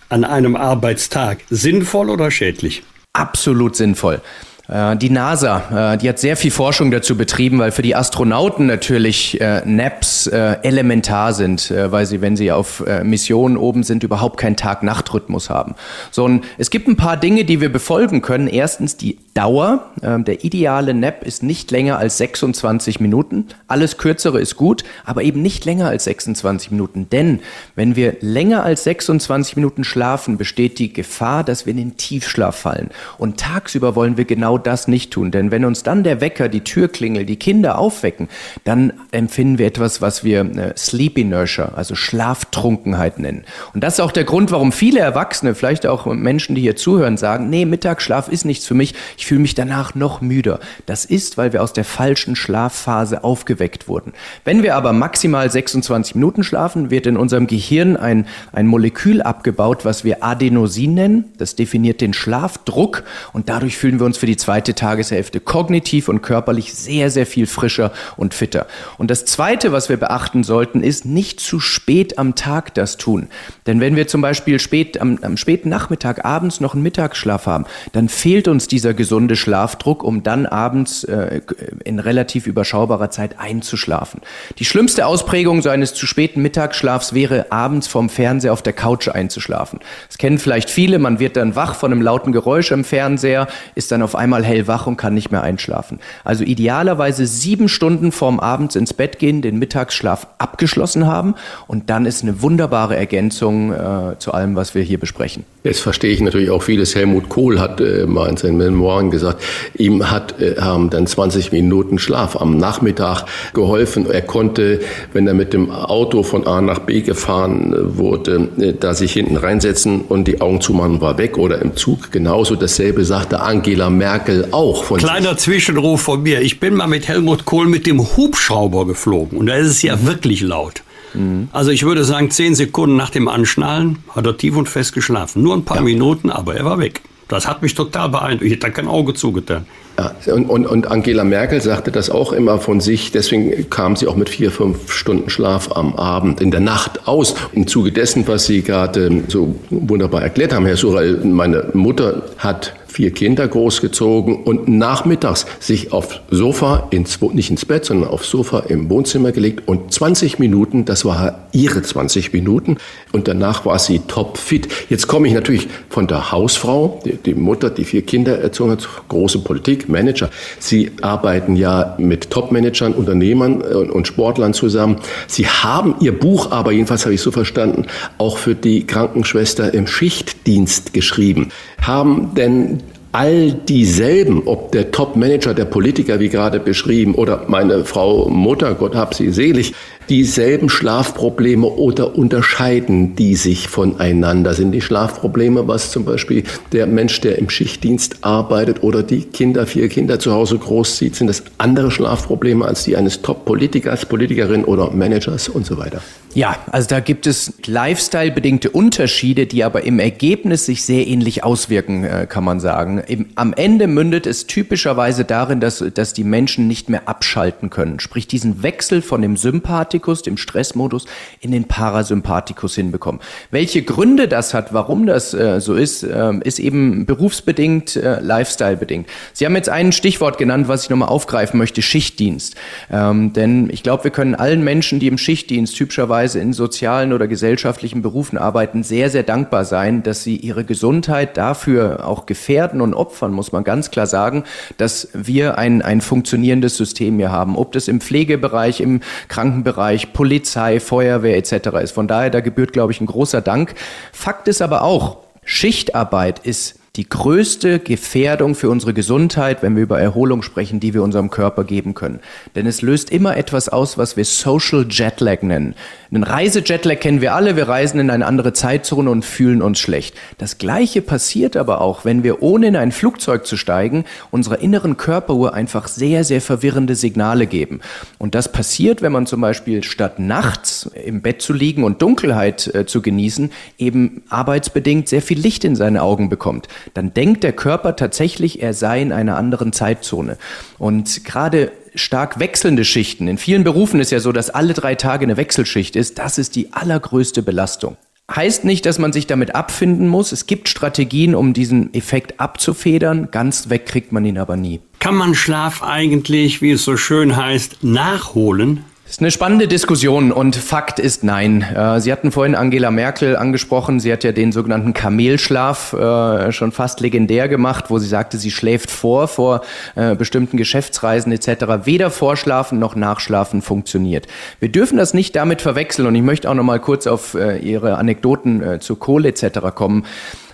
an 0.08 0.24
einem 0.24 0.56
Arbeitstag 0.56 1.38
sinnvoll 1.50 2.10
oder 2.10 2.30
schädlich? 2.30 2.82
Absolut 3.12 3.76
sinnvoll. 3.76 4.20
Äh, 4.68 4.96
die 4.96 5.10
NASA, 5.10 5.94
äh, 5.94 5.98
die 5.98 6.08
hat 6.08 6.18
sehr 6.18 6.36
viel 6.36 6.50
Forschung 6.50 6.90
dazu 6.90 7.16
betrieben, 7.16 7.58
weil 7.58 7.72
für 7.72 7.82
die 7.82 7.96
Astronauten 7.96 8.66
natürlich 8.66 9.40
äh, 9.40 9.62
Naps 9.64 10.26
elementar 10.26 11.32
sind, 11.32 11.70
weil 11.70 12.04
sie, 12.06 12.20
wenn 12.20 12.36
sie 12.36 12.52
auf 12.52 12.84
Missionen 13.02 13.56
oben 13.56 13.82
sind, 13.82 14.02
überhaupt 14.02 14.38
keinen 14.38 14.56
Tag-Nacht-Rhythmus 14.56 15.48
haben. 15.48 15.74
So, 16.10 16.24
und 16.24 16.44
es 16.58 16.70
gibt 16.70 16.88
ein 16.88 16.96
paar 16.96 17.16
Dinge, 17.16 17.44
die 17.44 17.60
wir 17.60 17.72
befolgen 17.72 18.20
können. 18.20 18.46
Erstens 18.46 18.96
die 18.96 19.18
Dauer. 19.38 19.92
Ähm, 20.02 20.24
der 20.24 20.44
ideale 20.44 20.94
Nap 20.94 21.22
ist 21.24 21.44
nicht 21.44 21.70
länger 21.70 21.96
als 21.96 22.18
26 22.18 22.98
Minuten. 22.98 23.46
Alles 23.68 23.96
kürzere 23.96 24.40
ist 24.40 24.56
gut, 24.56 24.82
aber 25.04 25.22
eben 25.22 25.42
nicht 25.42 25.64
länger 25.64 25.86
als 25.86 26.04
26 26.04 26.72
Minuten. 26.72 27.08
Denn 27.08 27.38
wenn 27.76 27.94
wir 27.94 28.16
länger 28.20 28.64
als 28.64 28.82
26 28.82 29.54
Minuten 29.54 29.84
schlafen, 29.84 30.38
besteht 30.38 30.80
die 30.80 30.92
Gefahr, 30.92 31.44
dass 31.44 31.66
wir 31.66 31.70
in 31.70 31.76
den 31.76 31.96
Tiefschlaf 31.96 32.56
fallen. 32.56 32.90
Und 33.16 33.38
tagsüber 33.38 33.94
wollen 33.94 34.16
wir 34.16 34.24
genau 34.24 34.57
das 34.66 34.88
nicht 34.88 35.12
tun. 35.12 35.30
Denn 35.30 35.50
wenn 35.50 35.64
uns 35.64 35.82
dann 35.82 36.02
der 36.04 36.20
Wecker, 36.20 36.48
die 36.48 36.62
Türklingel, 36.62 37.24
die 37.24 37.36
Kinder 37.36 37.78
aufwecken, 37.78 38.28
dann 38.64 38.92
empfinden 39.10 39.58
wir 39.58 39.66
etwas, 39.66 40.00
was 40.02 40.24
wir 40.24 40.40
äh, 40.40 40.76
Sleep 40.76 41.18
Inertia, 41.18 41.72
also 41.74 41.94
Schlaftrunkenheit 41.94 43.18
nennen. 43.18 43.44
Und 43.74 43.84
das 43.84 43.94
ist 43.94 44.00
auch 44.00 44.12
der 44.12 44.24
Grund, 44.24 44.50
warum 44.50 44.72
viele 44.72 45.00
Erwachsene, 45.00 45.54
vielleicht 45.54 45.86
auch 45.86 46.06
Menschen, 46.06 46.54
die 46.54 46.62
hier 46.62 46.76
zuhören, 46.76 47.16
sagen, 47.16 47.50
nee, 47.50 47.64
Mittagsschlaf 47.64 48.28
ist 48.28 48.44
nichts 48.44 48.66
für 48.66 48.74
mich, 48.74 48.94
ich 49.16 49.26
fühle 49.26 49.40
mich 49.40 49.54
danach 49.54 49.94
noch 49.94 50.20
müder. 50.20 50.60
Das 50.86 51.04
ist, 51.04 51.38
weil 51.38 51.52
wir 51.52 51.62
aus 51.62 51.72
der 51.72 51.84
falschen 51.84 52.36
Schlafphase 52.36 53.24
aufgeweckt 53.24 53.88
wurden. 53.88 54.12
Wenn 54.44 54.62
wir 54.62 54.76
aber 54.76 54.92
maximal 54.92 55.50
26 55.50 56.14
Minuten 56.14 56.42
schlafen, 56.44 56.90
wird 56.90 57.06
in 57.06 57.16
unserem 57.16 57.46
Gehirn 57.46 57.96
ein, 57.96 58.26
ein 58.52 58.66
Molekül 58.66 59.22
abgebaut, 59.22 59.84
was 59.84 60.04
wir 60.04 60.24
Adenosin 60.24 60.94
nennen. 60.94 61.24
Das 61.38 61.56
definiert 61.56 62.00
den 62.00 62.12
Schlafdruck 62.12 63.04
und 63.32 63.48
dadurch 63.48 63.76
fühlen 63.76 63.98
wir 63.98 64.06
uns 64.06 64.18
für 64.18 64.26
die 64.26 64.36
zweite 64.48 64.74
Tageshälfte 64.74 65.40
kognitiv 65.40 66.08
und 66.08 66.22
körperlich 66.22 66.72
sehr, 66.72 67.10
sehr 67.10 67.26
viel 67.26 67.46
frischer 67.46 67.92
und 68.16 68.32
fitter. 68.32 68.66
Und 68.96 69.10
das 69.10 69.26
Zweite, 69.26 69.72
was 69.72 69.90
wir 69.90 69.98
beachten 69.98 70.42
sollten, 70.42 70.82
ist 70.82 71.04
nicht 71.04 71.38
zu 71.38 71.60
spät 71.60 72.16
am 72.16 72.34
Tag 72.34 72.72
das 72.72 72.96
tun. 72.96 73.28
Denn 73.66 73.78
wenn 73.82 73.94
wir 73.94 74.08
zum 74.08 74.22
Beispiel 74.22 74.58
spät, 74.58 75.02
am, 75.02 75.18
am 75.20 75.36
späten 75.36 75.68
Nachmittag 75.68 76.24
abends 76.24 76.60
noch 76.60 76.72
einen 76.72 76.82
Mittagsschlaf 76.82 77.44
haben, 77.44 77.66
dann 77.92 78.08
fehlt 78.08 78.48
uns 78.48 78.68
dieser 78.68 78.94
gesunde 78.94 79.36
Schlafdruck, 79.36 80.02
um 80.02 80.22
dann 80.22 80.46
abends 80.46 81.04
äh, 81.04 81.42
in 81.84 81.98
relativ 81.98 82.46
überschaubarer 82.46 83.10
Zeit 83.10 83.38
einzuschlafen. 83.38 84.22
Die 84.58 84.64
schlimmste 84.64 85.04
Ausprägung 85.04 85.60
so 85.60 85.68
eines 85.68 85.92
zu 85.92 86.06
späten 86.06 86.40
Mittagsschlafs 86.40 87.12
wäre, 87.12 87.52
abends 87.52 87.86
vom 87.86 88.08
Fernseher 88.08 88.54
auf 88.54 88.62
der 88.62 88.72
Couch 88.72 89.08
einzuschlafen. 89.08 89.80
Das 90.06 90.16
kennen 90.16 90.38
vielleicht 90.38 90.70
viele, 90.70 90.98
man 90.98 91.18
wird 91.18 91.36
dann 91.36 91.54
wach 91.54 91.74
von 91.74 91.92
einem 91.92 92.00
lauten 92.00 92.32
Geräusch 92.32 92.70
im 92.70 92.84
Fernseher, 92.84 93.46
ist 93.74 93.92
dann 93.92 94.00
auf 94.00 94.14
einmal 94.14 94.37
mal 94.38 94.44
hellwach 94.44 94.86
und 94.86 94.96
kann 94.96 95.14
nicht 95.14 95.30
mehr 95.32 95.42
einschlafen. 95.42 95.98
Also 96.24 96.44
idealerweise 96.44 97.26
sieben 97.26 97.68
Stunden 97.68 98.12
vorm 98.12 98.38
Abends 98.38 98.76
ins 98.76 98.94
Bett 98.94 99.18
gehen, 99.18 99.42
den 99.42 99.58
Mittagsschlaf 99.58 100.28
abgeschlossen 100.38 101.06
haben 101.06 101.34
und 101.66 101.90
dann 101.90 102.06
ist 102.06 102.22
eine 102.22 102.40
wunderbare 102.42 102.96
Ergänzung 102.96 103.72
äh, 103.72 104.18
zu 104.18 104.32
allem, 104.32 104.54
was 104.54 104.74
wir 104.74 104.82
hier 104.82 104.98
besprechen. 104.98 105.44
Jetzt 105.64 105.80
verstehe 105.80 106.12
ich 106.12 106.20
natürlich 106.20 106.50
auch 106.50 106.62
vieles. 106.62 106.94
Helmut 106.94 107.28
Kohl 107.28 107.58
hat 107.58 107.80
äh, 107.80 108.06
mal 108.06 108.28
in 108.28 108.36
seinen 108.36 108.58
Memoiren 108.58 109.10
gesagt, 109.10 109.42
ihm 109.76 110.10
hat, 110.10 110.40
äh, 110.40 110.54
haben 110.60 110.88
dann 110.90 111.06
20 111.06 111.50
Minuten 111.52 111.98
Schlaf 111.98 112.40
am 112.40 112.56
Nachmittag 112.56 113.24
geholfen. 113.54 114.08
Er 114.08 114.22
konnte, 114.22 114.80
wenn 115.12 115.26
er 115.26 115.34
mit 115.34 115.52
dem 115.52 115.70
Auto 115.70 116.22
von 116.22 116.46
A 116.46 116.60
nach 116.60 116.78
B 116.80 117.02
gefahren 117.02 117.74
äh, 117.74 117.98
wurde, 117.98 118.48
äh, 118.58 118.72
da 118.78 118.94
sich 118.94 119.12
hinten 119.12 119.36
reinsetzen 119.36 120.02
und 120.02 120.28
die 120.28 120.40
Augen 120.40 120.60
zumachen, 120.60 121.00
war 121.00 121.18
weg 121.18 121.38
oder 121.38 121.60
im 121.60 121.74
Zug 121.74 122.12
genauso. 122.12 122.54
Dasselbe 122.54 123.04
sagte 123.04 123.40
Angela 123.40 123.90
Merkel 123.90 124.27
Merkel 124.28 124.48
auch 124.52 124.84
von 124.84 124.98
Kleiner 124.98 125.30
sich. 125.30 125.38
Zwischenruf 125.38 126.02
von 126.02 126.22
mir. 126.22 126.40
Ich 126.42 126.60
bin 126.60 126.74
mal 126.74 126.86
mit 126.86 127.08
Helmut 127.08 127.44
Kohl 127.44 127.66
mit 127.66 127.86
dem 127.86 128.00
Hubschrauber 128.16 128.86
geflogen 128.86 129.38
und 129.38 129.46
da 129.46 129.54
ist 129.54 129.68
es 129.68 129.82
ja 129.82 129.96
mhm. 129.96 130.06
wirklich 130.06 130.40
laut. 130.42 130.82
Mhm. 131.14 131.48
Also 131.52 131.70
ich 131.70 131.84
würde 131.84 132.04
sagen, 132.04 132.30
zehn 132.30 132.54
Sekunden 132.54 132.96
nach 132.96 133.10
dem 133.10 133.28
Anschnallen 133.28 133.98
hat 134.14 134.26
er 134.26 134.36
tief 134.36 134.56
und 134.56 134.68
fest 134.68 134.92
geschlafen. 134.92 135.42
Nur 135.42 135.54
ein 135.54 135.64
paar 135.64 135.78
ja. 135.78 135.82
Minuten, 135.82 136.30
aber 136.30 136.54
er 136.54 136.64
war 136.64 136.78
weg. 136.78 137.00
Das 137.28 137.46
hat 137.46 137.60
mich 137.60 137.74
total 137.74 138.08
beeindruckt. 138.08 138.44
Ich 138.44 138.52
hätte 138.52 138.70
kein 138.70 138.88
Auge 138.88 139.12
zugetan. 139.12 139.66
Ja, 139.98 140.14
und, 140.32 140.46
und, 140.46 140.66
und 140.66 140.86
Angela 140.86 141.24
Merkel 141.24 141.60
sagte 141.60 141.90
das 141.90 142.08
auch 142.08 142.32
immer 142.32 142.58
von 142.58 142.80
sich. 142.80 143.10
Deswegen 143.10 143.68
kam 143.68 143.96
sie 143.96 144.06
auch 144.06 144.16
mit 144.16 144.30
vier, 144.30 144.50
fünf 144.50 144.92
Stunden 144.92 145.28
Schlaf 145.28 145.72
am 145.72 145.94
Abend, 145.94 146.40
in 146.40 146.50
der 146.50 146.60
Nacht 146.60 147.06
aus. 147.06 147.34
Im 147.52 147.66
Zuge 147.66 147.92
dessen, 147.92 148.26
was 148.28 148.46
Sie 148.46 148.62
gerade 148.62 149.24
so 149.28 149.56
wunderbar 149.68 150.22
erklärt 150.22 150.54
haben, 150.54 150.64
Herr 150.64 150.76
Surel, 150.76 151.22
meine 151.24 151.68
Mutter 151.74 152.22
hat 152.38 152.74
vier 152.98 153.12
Kinder 153.12 153.46
großgezogen 153.46 154.42
und 154.42 154.66
nachmittags 154.66 155.46
sich 155.60 155.92
aufs 155.92 156.18
Sofa, 156.32 156.88
ins, 156.90 157.20
nicht 157.32 157.48
ins 157.48 157.64
Bett, 157.64 157.84
sondern 157.84 158.10
aufs 158.10 158.28
Sofa 158.28 158.58
im 158.58 158.90
Wohnzimmer 158.90 159.30
gelegt 159.30 159.68
und 159.68 159.92
20 159.92 160.40
Minuten, 160.40 160.84
das 160.84 161.04
war 161.04 161.46
ihre 161.52 161.80
20 161.80 162.32
Minuten 162.32 162.78
und 163.12 163.28
danach 163.28 163.64
war 163.64 163.78
sie 163.78 164.00
topfit. 164.00 164.66
Jetzt 164.88 165.06
komme 165.06 165.28
ich 165.28 165.34
natürlich 165.34 165.68
von 165.88 166.08
der 166.08 166.32
Hausfrau, 166.32 167.00
die, 167.04 167.18
die 167.18 167.34
Mutter, 167.34 167.70
die 167.70 167.84
vier 167.84 168.02
Kinder 168.02 168.40
erzogen 168.40 168.72
hat, 168.72 168.88
große 169.06 169.38
Politik, 169.44 169.88
Manager. 169.88 170.28
Sie 170.58 170.90
arbeiten 171.00 171.54
ja 171.54 171.94
mit 171.98 172.30
Topmanagern, 172.30 172.94
Unternehmern 172.94 173.62
und, 173.62 173.92
und 173.92 174.08
Sportlern 174.08 174.54
zusammen. 174.54 174.96
Sie 175.28 175.46
haben 175.46 175.94
ihr 176.00 176.18
Buch 176.18 176.50
aber, 176.50 176.72
jedenfalls 176.72 177.04
habe 177.04 177.14
ich 177.14 177.20
so 177.20 177.30
verstanden, 177.30 177.86
auch 178.18 178.38
für 178.38 178.56
die 178.56 178.88
Krankenschwester 178.88 179.72
im 179.72 179.86
Schichtdienst 179.86 180.92
geschrieben. 180.92 181.52
Haben 181.80 182.34
denn 182.34 182.82
all 183.12 183.52
dieselben, 183.52 184.42
ob 184.46 184.72
der 184.72 184.90
Top-Manager, 184.90 185.54
der 185.54 185.64
Politiker, 185.64 186.20
wie 186.20 186.28
gerade 186.28 186.60
beschrieben, 186.60 187.14
oder 187.14 187.44
meine 187.48 187.84
Frau 187.84 188.28
Mutter, 188.28 188.74
Gott 188.74 188.94
hab 188.94 189.14
sie 189.14 189.30
selig, 189.30 189.74
dieselben 190.08 190.68
Schlafprobleme 190.68 191.66
oder 191.66 192.16
unterscheiden 192.16 193.14
die 193.14 193.36
sich 193.36 193.68
voneinander? 193.68 194.54
Sind 194.54 194.72
die 194.72 194.80
Schlafprobleme, 194.80 195.68
was 195.68 195.90
zum 195.90 196.04
Beispiel 196.04 196.44
der 196.72 196.86
Mensch, 196.86 197.20
der 197.20 197.38
im 197.38 197.50
Schichtdienst 197.50 198.18
arbeitet 198.22 198.82
oder 198.82 199.02
die 199.02 199.22
Kinder, 199.22 199.66
vier 199.66 199.88
Kinder 199.88 200.18
zu 200.18 200.32
Hause 200.32 200.58
großzieht, 200.58 201.14
sind 201.14 201.26
das 201.26 201.42
andere 201.58 201.90
Schlafprobleme 201.90 202.64
als 202.64 202.84
die 202.84 202.96
eines 202.96 203.22
Top-Politikers, 203.22 204.06
Politikerin 204.06 204.64
oder 204.64 204.90
Managers 204.90 205.48
und 205.48 205.66
so 205.66 205.76
weiter? 205.76 206.00
Ja, 206.34 206.56
also 206.70 206.88
da 206.88 207.00
gibt 207.00 207.26
es 207.26 207.54
lifestyle-bedingte 207.66 208.70
Unterschiede, 208.70 209.46
die 209.46 209.64
aber 209.64 209.84
im 209.84 209.98
Ergebnis 209.98 210.66
sich 210.66 210.84
sehr 210.84 211.06
ähnlich 211.06 211.42
auswirken, 211.42 212.04
äh, 212.04 212.26
kann 212.28 212.44
man 212.44 212.60
sagen. 212.60 213.02
am 213.34 213.52
Ende 213.54 213.86
mündet 213.86 214.26
es 214.26 214.46
typischerweise 214.46 215.24
darin, 215.24 215.60
dass, 215.60 215.82
dass 215.94 216.12
die 216.12 216.24
Menschen 216.24 216.68
nicht 216.68 216.90
mehr 216.90 217.08
abschalten 217.08 217.70
können. 217.70 217.98
Sprich, 217.98 218.28
diesen 218.28 218.62
Wechsel 218.62 219.02
von 219.02 219.22
dem 219.22 219.36
Sympathikus 219.36 219.97
Sympathikus, 219.98 220.22
dem 220.22 220.36
Stressmodus, 220.36 221.06
in 221.40 221.52
den 221.52 221.64
Parasympathikus 221.64 222.74
hinbekommen. 222.74 223.20
Welche 223.50 223.82
Gründe 223.82 224.28
das 224.28 224.54
hat, 224.54 224.72
warum 224.72 225.06
das 225.06 225.34
äh, 225.34 225.60
so 225.60 225.74
ist, 225.74 226.02
äh, 226.02 226.32
ist 226.44 226.58
eben 226.58 227.06
berufsbedingt, 227.06 227.96
äh, 227.96 228.20
lifestyle-bedingt. 228.20 229.08
Sie 229.32 229.44
haben 229.44 229.56
jetzt 229.56 229.68
ein 229.68 229.92
Stichwort 229.92 230.38
genannt, 230.38 230.68
was 230.68 230.84
ich 230.84 230.90
nochmal 230.90 231.08
aufgreifen 231.08 231.58
möchte, 231.58 231.82
Schichtdienst. 231.82 232.54
Ähm, 232.90 233.32
denn 233.32 233.70
ich 233.70 233.82
glaube, 233.82 234.04
wir 234.04 234.10
können 234.10 234.34
allen 234.34 234.62
Menschen, 234.62 235.00
die 235.00 235.08
im 235.08 235.18
Schichtdienst 235.18 235.76
typischerweise 235.76 236.38
in 236.38 236.52
sozialen 236.52 237.12
oder 237.12 237.26
gesellschaftlichen 237.26 238.02
Berufen 238.02 238.38
arbeiten, 238.38 238.82
sehr, 238.82 239.10
sehr 239.10 239.24
dankbar 239.24 239.64
sein, 239.64 240.02
dass 240.02 240.22
sie 240.22 240.36
ihre 240.36 240.64
Gesundheit 240.64 241.36
dafür 241.36 242.06
auch 242.06 242.26
gefährden 242.26 242.80
und 242.80 242.94
opfern, 242.94 243.32
muss 243.32 243.52
man 243.52 243.64
ganz 243.64 243.90
klar 243.90 244.06
sagen, 244.06 244.44
dass 244.76 245.08
wir 245.12 245.58
ein, 245.58 245.82
ein 245.82 246.00
funktionierendes 246.00 246.76
System 246.76 247.16
hier 247.18 247.32
haben. 247.32 247.56
Ob 247.56 247.72
das 247.72 247.88
im 247.88 248.00
Pflegebereich, 248.00 248.80
im 248.80 249.00
Krankenbereich, 249.28 249.87
Bereich 249.88 250.12
Polizei, 250.12 250.80
Feuerwehr 250.80 251.38
etc. 251.38 251.68
ist. 251.82 251.92
Von 251.92 252.08
daher, 252.08 252.28
da 252.28 252.40
gebührt, 252.40 252.74
glaube 252.74 252.92
ich, 252.92 253.00
ein 253.00 253.06
großer 253.06 253.40
Dank. 253.40 253.74
Fakt 254.12 254.46
ist 254.46 254.60
aber 254.60 254.82
auch, 254.82 255.16
Schichtarbeit 255.46 256.40
ist 256.40 256.78
die 256.96 257.08
größte 257.08 257.78
Gefährdung 257.78 258.54
für 258.54 258.68
unsere 258.68 258.92
Gesundheit, 258.92 259.62
wenn 259.62 259.76
wir 259.76 259.84
über 259.84 259.98
Erholung 259.98 260.42
sprechen, 260.42 260.78
die 260.78 260.92
wir 260.92 261.02
unserem 261.02 261.30
Körper 261.30 261.64
geben 261.64 261.94
können. 261.94 262.20
Denn 262.54 262.66
es 262.66 262.82
löst 262.82 263.08
immer 263.08 263.38
etwas 263.38 263.70
aus, 263.70 263.96
was 263.96 264.18
wir 264.18 264.26
Social 264.26 264.84
Jetlag 264.90 265.40
nennen. 265.40 265.74
Einen 266.10 266.22
Reisejetlag 266.22 267.00
kennen 267.02 267.20
wir 267.20 267.34
alle, 267.34 267.54
wir 267.56 267.68
reisen 267.68 268.00
in 268.00 268.08
eine 268.08 268.24
andere 268.24 268.54
Zeitzone 268.54 269.10
und 269.10 269.26
fühlen 269.26 269.60
uns 269.60 269.78
schlecht. 269.78 270.14
Das 270.38 270.56
gleiche 270.56 271.02
passiert 271.02 271.54
aber 271.54 271.82
auch, 271.82 272.06
wenn 272.06 272.22
wir 272.22 272.42
ohne 272.42 272.68
in 272.68 272.76
ein 272.76 272.92
Flugzeug 272.92 273.46
zu 273.46 273.58
steigen, 273.58 274.06
unserer 274.30 274.60
inneren 274.60 274.96
Körperuhr 274.96 275.52
einfach 275.52 275.86
sehr, 275.86 276.24
sehr 276.24 276.40
verwirrende 276.40 276.94
Signale 276.94 277.46
geben. 277.46 277.80
Und 278.16 278.34
das 278.34 278.50
passiert, 278.50 279.02
wenn 279.02 279.12
man 279.12 279.26
zum 279.26 279.42
Beispiel 279.42 279.84
statt 279.84 280.18
nachts 280.18 280.90
im 281.04 281.20
Bett 281.20 281.42
zu 281.42 281.52
liegen 281.52 281.84
und 281.84 282.00
Dunkelheit 282.00 282.74
äh, 282.74 282.86
zu 282.86 283.02
genießen, 283.02 283.50
eben 283.76 284.22
arbeitsbedingt 284.30 285.08
sehr 285.08 285.20
viel 285.20 285.38
Licht 285.38 285.62
in 285.64 285.76
seine 285.76 286.02
Augen 286.02 286.30
bekommt. 286.30 286.68
Dann 286.94 287.12
denkt 287.12 287.44
der 287.44 287.52
Körper 287.52 287.96
tatsächlich, 287.96 288.62
er 288.62 288.72
sei 288.72 289.02
in 289.02 289.12
einer 289.12 289.36
anderen 289.36 289.74
Zeitzone. 289.74 290.38
Und 290.78 291.24
gerade 291.24 291.70
stark 291.94 292.38
wechselnde 292.38 292.84
Schichten. 292.84 293.28
In 293.28 293.38
vielen 293.38 293.64
Berufen 293.64 294.00
ist 294.00 294.10
ja 294.10 294.20
so, 294.20 294.32
dass 294.32 294.50
alle 294.50 294.74
drei 294.74 294.94
Tage 294.94 295.24
eine 295.24 295.36
Wechselschicht 295.36 295.96
ist. 295.96 296.18
Das 296.18 296.38
ist 296.38 296.56
die 296.56 296.72
allergrößte 296.72 297.42
Belastung. 297.42 297.96
Heißt 298.34 298.64
nicht, 298.64 298.84
dass 298.84 298.98
man 298.98 299.12
sich 299.12 299.26
damit 299.26 299.54
abfinden 299.54 300.06
muss. 300.06 300.32
Es 300.32 300.46
gibt 300.46 300.68
Strategien, 300.68 301.34
um 301.34 301.54
diesen 301.54 301.94
Effekt 301.94 302.40
abzufedern. 302.40 303.30
Ganz 303.30 303.70
weg 303.70 303.86
kriegt 303.86 304.12
man 304.12 304.24
ihn 304.26 304.36
aber 304.36 304.56
nie. 304.56 304.80
Kann 304.98 305.14
man 305.14 305.34
Schlaf 305.34 305.82
eigentlich, 305.82 306.60
wie 306.60 306.72
es 306.72 306.84
so 306.84 306.98
schön 306.98 307.36
heißt, 307.36 307.82
nachholen? 307.84 308.84
Ist 309.08 309.20
eine 309.20 309.30
spannende 309.30 309.68
Diskussion 309.68 310.32
und 310.32 310.54
Fakt 310.54 310.98
ist 310.98 311.24
nein. 311.24 311.62
Äh, 311.62 311.98
Sie 311.98 312.12
hatten 312.12 312.30
vorhin 312.30 312.54
Angela 312.54 312.90
Merkel 312.90 313.36
angesprochen. 313.36 314.00
Sie 314.00 314.12
hat 314.12 314.22
ja 314.22 314.32
den 314.32 314.52
sogenannten 314.52 314.92
Kamelschlaf 314.92 315.94
äh, 315.94 316.52
schon 316.52 316.72
fast 316.72 317.00
legendär 317.00 317.48
gemacht, 317.48 317.86
wo 317.88 317.98
sie 317.98 318.06
sagte, 318.06 318.36
sie 318.36 318.50
schläft 318.50 318.90
vor, 318.90 319.26
vor 319.26 319.62
äh, 319.94 320.14
bestimmten 320.14 320.58
Geschäftsreisen 320.58 321.32
etc. 321.32 321.86
Weder 321.86 322.10
Vorschlafen 322.10 322.78
noch 322.78 322.96
Nachschlafen 322.96 323.62
funktioniert. 323.62 324.26
Wir 324.60 324.68
dürfen 324.68 324.98
das 324.98 325.14
nicht 325.14 325.34
damit 325.36 325.62
verwechseln 325.62 326.06
und 326.06 326.14
ich 326.14 326.22
möchte 326.22 326.50
auch 326.50 326.54
noch 326.54 326.62
mal 326.62 326.78
kurz 326.78 327.06
auf 327.06 327.34
Ihre 327.34 327.96
Anekdoten 327.96 328.80
zu 328.80 328.96
Kohle 328.96 329.30
etc. 329.30 329.74
kommen. 329.74 330.04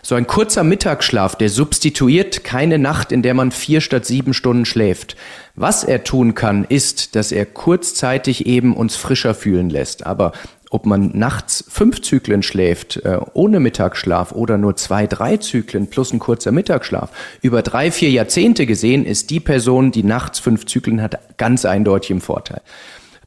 So 0.07 0.17
ein 0.17 0.27
kurzer 0.27 0.65
Mittagsschlaf, 0.65 1.35
der 1.35 1.49
substituiert 1.49 2.45
keine 2.45 2.79
Nacht, 2.79 3.11
in 3.11 3.23
der 3.23 3.33
man 3.33 3.51
vier 3.51 3.81
statt 3.81 4.05
sieben 4.05 4.35
Stunden 4.35 4.67
schläft. 4.67 5.17
Was 5.57 5.83
er 5.83 6.05
tun 6.05 6.35
kann, 6.35 6.65
ist, 6.65 7.17
dass 7.17 7.33
er 7.33 7.47
kurzzeitig 7.47 8.45
eben 8.45 8.77
uns 8.77 8.97
frischer 8.97 9.35
fühlen 9.35 9.71
lässt. 9.71 10.05
Aber 10.05 10.33
ob 10.69 10.85
man 10.85 11.13
nachts 11.15 11.65
fünf 11.71 12.03
Zyklen 12.03 12.43
schläft, 12.43 12.97
äh, 12.97 13.19
ohne 13.33 13.61
Mittagsschlaf 13.61 14.33
oder 14.33 14.59
nur 14.59 14.77
zwei, 14.77 15.07
drei 15.07 15.39
Zyklen 15.39 15.87
plus 15.87 16.13
ein 16.13 16.19
kurzer 16.19 16.53
Mittagsschlaf, 16.53 17.09
über 17.41 17.63
drei, 17.63 17.91
vier 17.91 18.11
Jahrzehnte 18.11 18.67
gesehen, 18.67 19.07
ist 19.07 19.31
die 19.31 19.41
Person, 19.41 19.91
die 19.91 20.03
nachts 20.03 20.39
fünf 20.39 20.67
Zyklen 20.67 21.01
hat, 21.01 21.19
ganz 21.39 21.65
eindeutig 21.65 22.11
im 22.11 22.21
Vorteil. 22.21 22.61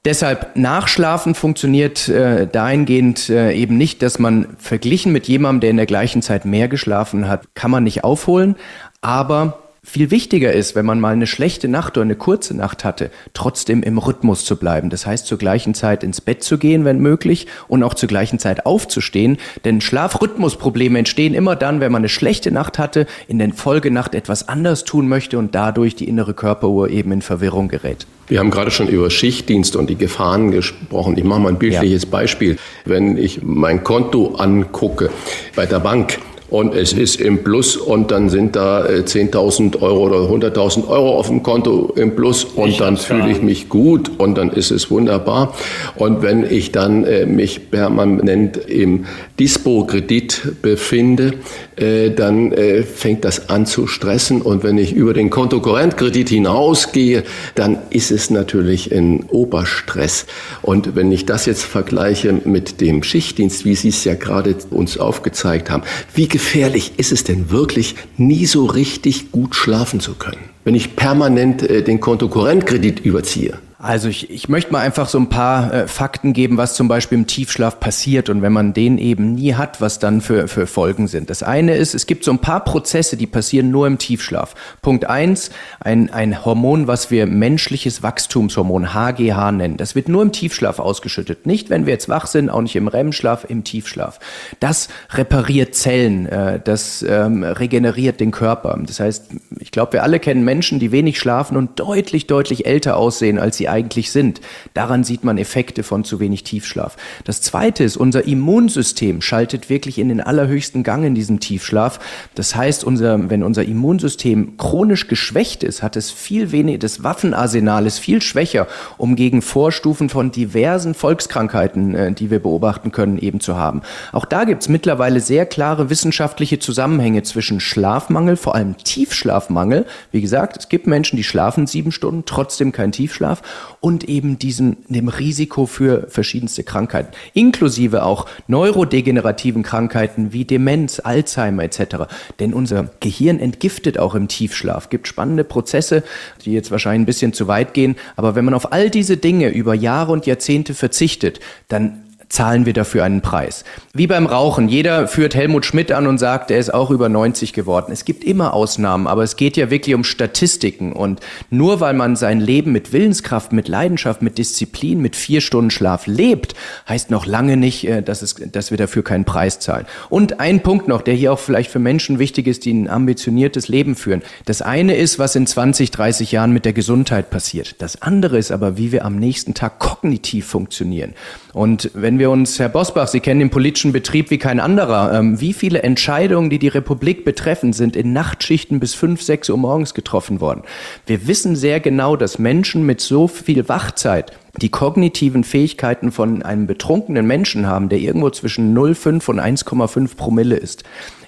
Deshalb 0.06 0.56
Nachschlafen 0.56 1.36
funktioniert 1.36 2.08
äh, 2.08 2.48
dahingehend 2.48 3.30
äh, 3.30 3.52
eben 3.54 3.78
nicht, 3.78 4.02
dass 4.02 4.20
man 4.20 4.56
verglichen 4.58 5.12
mit 5.12 5.28
jemandem, 5.28 5.62
der 5.62 5.70
in 5.72 5.78
der 5.78 5.86
gleichen 5.86 6.22
Zeit 6.22 6.46
mehr 6.46 6.68
geschlafen 6.68 7.28
hat, 7.28 7.54
kann 7.56 7.72
man 7.72 7.84
nicht 7.84 8.04
aufholen. 8.04 8.56
Aber 9.02 9.67
viel 9.88 10.12
wichtiger 10.12 10.52
ist, 10.52 10.76
wenn 10.76 10.86
man 10.86 11.00
mal 11.00 11.14
eine 11.14 11.28
schlechte 11.28 11.70
Nacht 11.70 11.98
oder 11.98 12.04
eine 12.04 12.16
kurze 12.16 12.56
Nacht 12.56 12.84
hatte, 12.84 13.10
trotzdem 13.34 13.84
im 13.84 13.98
Rhythmus 13.98 14.44
zu 14.44 14.58
bleiben. 14.58 14.90
Das 14.90 15.06
heißt, 15.06 15.26
zur 15.26 15.38
gleichen 15.38 15.74
Zeit 15.74 16.04
ins 16.04 16.20
Bett 16.20 16.44
zu 16.44 16.58
gehen, 16.58 16.84
wenn 16.84 17.00
möglich, 17.00 17.48
und 17.70 17.84
auch 17.84 17.94
zur 17.94 18.10
gleichen 18.10 18.38
Zeit 18.38 18.66
aufzustehen. 18.66 19.38
Denn 19.64 19.80
Schlafrhythmusprobleme 19.80 21.00
entstehen 21.00 21.34
immer 21.34 21.56
dann, 21.56 21.80
wenn 21.80 21.92
man 21.92 22.02
eine 22.02 22.10
schlechte 22.10 22.52
Nacht 22.52 22.78
hatte, 22.78 23.08
in 23.30 23.40
der 23.40 23.54
Folgenacht 23.54 24.14
etwas 24.14 24.50
anders 24.50 24.84
tun 24.84 25.08
möchte 25.08 25.38
und 25.38 25.56
dadurch 25.56 25.96
die 25.96 26.10
innere 26.10 26.34
Körperuhr 26.34 26.90
eben 26.90 27.14
in 27.14 27.22
Verwirrung 27.22 27.70
gerät. 27.70 28.06
Wir 28.28 28.40
haben 28.40 28.52
gerade 28.52 28.72
schon 28.72 28.90
über 28.90 29.10
Schichtdienst 29.10 29.78
und 29.78 29.90
die 29.90 29.96
Gefahren 29.96 30.52
gesprochen. 30.52 31.18
Ich 31.18 31.24
mache 31.24 31.40
mal 31.40 31.50
ein 31.50 31.60
bildliches 31.60 32.04
ja. 32.04 32.10
Beispiel. 32.10 32.58
Wenn 32.84 33.18
ich 33.18 33.42
mein 33.42 33.86
Konto 33.86 34.36
angucke 34.36 35.10
bei 35.56 35.66
der 35.66 35.80
Bank, 35.80 36.20
und 36.50 36.74
es 36.74 36.94
ist 36.94 37.20
im 37.20 37.44
Plus 37.44 37.76
und 37.76 38.12
dann 38.12 38.30
sind 38.30 38.56
da 38.56 38.86
10.000 38.86 39.76
äh, 39.76 39.82
Euro 39.82 40.06
oder 40.06 40.50
100.000 40.50 40.88
Euro 40.88 41.18
auf 41.18 41.28
dem 41.28 41.44
Konto 41.44 41.94
im 41.96 42.16
Plus 42.16 42.46
und 42.46 42.70
ich 42.70 42.78
dann 42.78 42.98
fühle 42.98 43.30
ich 43.30 43.42
mich 43.42 43.70
gut 43.70 44.12
und 44.18 44.38
dann 44.38 44.52
ist 44.52 44.72
es 44.72 44.90
wunderbar. 44.90 45.54
Und 45.96 46.22
wenn 46.22 46.50
ich 46.50 46.72
dann 46.72 47.04
äh, 47.04 47.26
mich 47.26 47.70
permanent 47.70 48.58
im 48.58 49.06
Dispo-Kredit 49.40 50.62
befinde, 50.62 51.34
äh, 51.76 52.12
dann 52.12 52.54
äh, 52.54 52.84
fängt 52.84 53.26
das 53.26 53.50
an 53.50 53.66
zu 53.66 53.86
stressen 53.88 54.42
und 54.42 54.64
wenn 54.64 54.78
ich 54.78 54.94
über 54.94 55.14
den 55.14 55.30
Kontokorrentkredit 55.30 56.30
hinausgehe, 56.30 57.24
dann 57.56 57.78
ist 57.90 58.12
es 58.12 58.30
natürlich 58.30 58.94
ein 58.94 59.26
Oberstress. 59.30 60.26
Und 60.62 60.96
wenn 60.96 61.12
ich 61.12 61.26
das 61.26 61.46
jetzt 61.46 61.64
vergleiche 61.64 62.34
mit 62.46 62.82
dem 62.82 63.04
Schichtdienst, 63.04 63.66
wie 63.66 63.76
Sie 63.76 63.90
es 63.90 64.04
ja 64.06 64.16
gerade 64.16 64.56
uns 64.72 64.98
aufgezeigt 64.98 65.70
haben, 65.70 65.84
wie 66.14 66.28
gefährlich 66.38 66.92
ist 66.98 67.12
es 67.12 67.24
denn 67.24 67.50
wirklich, 67.50 67.96
nie 68.16 68.46
so 68.46 68.66
richtig 68.66 69.32
gut 69.32 69.56
schlafen 69.56 70.00
zu 70.00 70.14
können, 70.14 70.44
wenn 70.66 70.76
ich 70.76 70.96
permanent 70.96 71.64
äh, 71.64 71.82
den 71.82 72.00
Kontokorrentkredit 72.00 73.00
überziehe? 73.00 73.58
Also 73.80 74.10
ich, 74.10 74.32
ich 74.32 74.50
möchte 74.50 74.72
mal 74.72 74.80
einfach 74.80 75.08
so 75.08 75.20
ein 75.20 75.30
paar 75.30 75.72
äh, 75.72 75.88
Fakten 75.88 76.34
geben, 76.34 76.58
was 76.58 76.74
zum 76.74 76.88
Beispiel 76.88 77.16
im 77.20 77.28
Tiefschlaf 77.28 77.80
passiert 77.80 78.28
und 78.28 78.42
wenn 78.42 78.52
man 78.52 78.74
den 78.74 78.98
eben 78.98 79.36
nie 79.36 79.54
hat, 79.54 79.82
was 79.82 80.00
dann 80.00 80.22
für, 80.22 80.48
für 80.48 80.66
Folgen 80.66 81.08
sind. 81.08 81.30
Das 81.30 81.44
eine 81.44 81.76
ist, 81.76 81.94
es 81.94 82.08
gibt 82.08 82.24
so 82.24 82.32
ein 82.32 82.40
paar 82.40 82.64
Prozesse, 82.64 83.18
die 83.18 83.28
passieren 83.28 83.70
nur 83.70 83.86
im 83.86 84.00
Tiefschlaf. 84.00 84.56
Punkt 84.82 85.06
eins, 85.06 85.52
ein, 85.80 86.12
ein 86.12 86.44
Hormon, 86.44 86.88
was 86.88 87.12
wir 87.12 87.28
menschliches 87.28 88.02
Wachstumshormon, 88.02 88.96
HGH 88.96 89.52
nennen. 89.52 89.78
Das 89.78 89.94
wird 89.94 90.10
nur 90.10 90.24
im 90.24 90.32
Tiefschlaf 90.32 90.80
ausgeschüttet. 90.80 91.46
Nicht, 91.46 91.70
wenn 91.70 91.86
wir 91.86 91.94
jetzt 91.94 92.10
wach 92.10 92.26
sind, 92.26 92.50
auch 92.50 92.62
nicht 92.62 92.76
im 92.76 92.88
REM-Schlaf, 92.88 93.46
im 93.48 93.64
Tiefschlaf. 93.64 94.20
Das 94.60 94.88
repariert 95.12 95.76
Zellen, 95.76 96.26
äh, 96.26 96.60
das 96.64 97.06
ähm, 97.08 97.44
regeneriert 97.44 98.22
den 98.22 98.32
Körper. 98.32 98.76
Das 98.88 99.00
heißt, 99.00 99.30
ich 99.60 99.70
glaube, 99.70 99.94
wir 99.94 100.04
alle 100.04 100.20
kennen 100.20 100.44
Menschen, 100.44 100.80
die 100.80 100.92
wenig 100.92 101.20
schlafen 101.20 101.58
und 101.58 101.80
deutlich, 101.80 102.26
deutlich 102.26 102.66
älter 102.66 102.98
aussehen, 102.98 103.38
als 103.38 103.58
sie 103.58 103.67
eigentlich 103.68 104.12
sind. 104.12 104.42
Daran 104.74 105.04
sieht 105.04 105.24
man 105.24 105.38
Effekte 105.38 105.84
von 105.84 106.04
zu 106.04 106.20
wenig 106.20 106.44
Tiefschlaf. 106.44 106.98
Das 107.24 107.42
zweite 107.42 107.84
ist, 107.84 107.98
unser 107.98 108.26
Immunsystem 108.26 109.22
schaltet 109.22 109.70
wirklich 109.70 110.00
in 110.00 110.10
den 110.10 110.22
allerhöchsten 110.22 110.84
Gang 110.84 111.06
in 111.06 111.16
diesem 111.16 111.40
Tiefschlaf. 111.40 112.00
Das 112.36 112.56
heißt, 112.56 112.84
unser, 112.84 113.30
wenn 113.30 113.44
unser 113.44 113.64
Immunsystem 113.64 114.58
chronisch 114.58 115.08
geschwächt 115.08 115.64
ist, 115.64 115.84
hat 115.84 115.96
es 115.96 116.12
viel 116.12 116.52
weniger, 116.52 116.80
das 116.80 117.04
Waffenarsenal 117.04 117.86
ist 117.86 118.00
viel 118.00 118.22
schwächer, 118.22 118.68
um 118.98 119.16
gegen 119.16 119.42
Vorstufen 119.42 120.10
von 120.10 120.32
diversen 120.32 120.94
Volkskrankheiten, 120.94 121.96
äh, 121.96 122.12
die 122.12 122.32
wir 122.32 122.40
beobachten 122.40 122.92
können, 122.92 123.18
eben 123.18 123.40
zu 123.40 123.58
haben. 123.58 123.82
Auch 124.12 124.26
da 124.26 124.44
gibt 124.44 124.62
es 124.64 124.70
mittlerweile 124.70 125.20
sehr 125.20 125.46
klare 125.46 125.90
wissenschaftliche 125.90 126.60
Zusammenhänge 126.60 127.24
zwischen 127.24 127.60
Schlafmangel, 127.60 128.38
vor 128.38 128.56
allem 128.56 128.78
Tiefschlafmangel. 128.78 129.86
Wie 130.12 130.22
gesagt, 130.22 130.58
es 130.58 130.70
gibt 130.70 130.88
Menschen, 130.88 131.18
die 131.18 131.24
schlafen 131.24 131.68
sieben 131.68 131.92
Stunden, 131.92 132.24
trotzdem 132.26 132.72
kein 132.72 132.92
Tiefschlaf 132.92 133.42
und 133.80 134.04
eben 134.06 134.40
diesem, 134.40 134.78
dem 134.88 135.08
Risiko 135.08 135.66
für 135.66 136.08
verschiedenste 136.10 136.64
Krankheiten, 136.64 137.12
inklusive 137.34 138.04
auch 138.04 138.26
neurodegenerativen 138.48 139.64
Krankheiten 139.64 140.34
wie 140.34 140.46
Demenz, 140.46 141.00
Alzheimer 141.00 141.64
etc. 141.64 142.08
Denn 142.40 142.54
unser 142.54 142.90
Gehirn 143.00 143.40
entgiftet 143.40 144.00
auch 144.00 144.16
im 144.16 144.28
Tiefschlaf. 144.28 144.90
Gibt 144.90 145.08
spannende 145.08 145.44
Prozesse, 145.44 146.04
die 146.46 146.54
jetzt 146.54 146.72
wahrscheinlich 146.72 147.04
ein 147.04 147.06
bisschen 147.06 147.34
zu 147.34 147.48
weit 147.48 147.74
gehen, 147.74 147.96
aber 148.16 148.36
wenn 148.36 148.46
man 148.46 148.54
auf 148.54 148.72
all 148.72 148.90
diese 148.90 149.18
Dinge 149.18 149.50
über 149.50 149.74
Jahre 149.74 150.12
und 150.12 150.26
Jahrzehnte 150.26 150.74
verzichtet, 150.74 151.40
dann 151.68 152.04
zahlen 152.30 152.66
wir 152.66 152.74
dafür 152.74 153.04
einen 153.04 153.22
Preis. 153.22 153.64
Wie 153.94 154.08
beim 154.08 154.26
Rauchen. 154.26 154.68
Jeder 154.68 155.08
führt 155.08 155.34
Helmut 155.34 155.66
Schmidt 155.66 155.92
an 155.92 156.08
und 156.08 156.18
sagt, 156.18 156.52
er 156.52 156.60
ist 156.60 156.74
auch 156.74 156.92
über 156.92 157.10
90 157.10 157.54
geworden. 157.54 157.92
Es 157.92 158.06
gibt 158.06 158.24
immer 158.24 158.54
Ausnahmen, 158.54 159.08
aber 159.08 159.24
es 159.24 159.38
geht 159.38 159.56
ja 159.56 159.70
wirklich 159.70 159.96
um 159.96 160.04
Statistiken. 160.04 160.92
Und 160.92 161.22
nur 161.50 161.80
weil 161.80 161.94
man 161.94 162.16
sein 162.16 162.40
Leben 162.40 162.72
mit 162.72 162.92
Willenskraft, 162.92 163.54
mit 163.54 163.68
Leidenschaft, 163.68 164.22
mit 164.22 164.38
Disziplin, 164.38 165.02
mit 165.02 165.16
vier 165.16 165.42
Stunden 165.42 165.72
Schlaf 165.72 166.06
lebt, 166.06 166.54
heißt 166.88 167.12
noch 167.12 167.26
lange 167.26 167.56
nicht, 167.56 167.88
äh, 167.88 168.02
dass, 168.02 168.22
es, 168.22 168.36
dass 168.36 168.72
wir 168.72 168.78
dafür 168.78 169.04
keinen 169.04 169.26
Preis 169.26 169.60
zahlen. 169.60 169.86
Und 170.10 170.40
ein 170.40 170.62
Punkt 170.62 170.88
noch, 170.88 171.02
der 171.02 171.14
hier 171.14 171.32
auch 171.32 171.40
vielleicht 171.40 171.72
für 171.72 171.80
Menschen 171.80 172.20
wichtig 172.20 172.48
ist, 172.48 172.66
die 172.66 172.74
ein 172.74 172.90
ambitioniertes 172.90 173.68
Leben 173.70 173.96
führen. 173.96 174.22
Das 174.46 174.62
eine 174.62 174.96
ist, 174.96 175.18
was 175.18 175.36
in 175.36 175.48
20, 175.48 175.92
30 175.92 176.32
Jahren 176.34 176.52
mit 176.52 176.66
der 176.66 176.74
Gesundheit 176.74 177.30
passiert. 177.30 177.82
Das 177.82 178.02
andere 178.02 178.38
ist 178.38 178.52
aber, 178.52 178.78
wie 178.78 178.92
wir 178.92 179.06
am 179.06 179.16
nächsten 179.16 179.54
Tag 179.54 179.80
kognitiv 179.80 180.46
funktionieren. 180.48 181.14
Und 181.54 181.90
wenn 181.94 182.17
wir 182.20 182.30
uns, 182.30 182.60
Herr 182.60 182.70
Bosbach, 182.70 183.08
Sie 183.08 183.20
kennen 183.20 183.40
den 183.40 183.50
politischen 183.50 183.92
Betrieb 183.92 184.30
wie 184.30 184.38
kein 184.38 184.60
anderer, 184.60 185.14
ähm, 185.14 185.40
wie 185.42 185.54
viele 185.54 185.84
Entscheidungen, 185.84 186.50
die 186.50 186.60
die 186.60 186.68
Republik 186.68 187.26
betreffen, 187.26 187.74
sind 187.74 187.96
in 187.96 188.14
Nachtschichten 188.14 188.80
bis 188.80 188.94
fünf, 188.94 189.22
sechs 189.22 189.50
Uhr 189.50 189.58
morgens 189.58 189.94
getroffen 189.94 190.42
worden. 190.42 190.64
Wir 191.06 191.28
wissen 191.28 191.56
sehr 191.56 191.80
genau, 191.80 192.16
dass 192.16 192.40
Menschen 192.40 192.86
mit 192.86 193.02
so 193.02 193.28
viel 193.28 193.68
Wachzeit 193.70 194.32
die 194.62 194.70
kognitiven 194.70 195.44
Fähigkeiten 195.44 196.12
von 196.12 196.42
einem 196.42 196.68
betrunkenen 196.68 197.28
Menschen 197.28 197.68
haben, 197.68 197.90
der 197.90 198.00
irgendwo 198.00 198.30
zwischen 198.30 198.76
0,5 198.76 199.30
und 199.30 199.40
1,5 199.40 200.16
Promille 200.16 200.56
ist. 200.56 200.84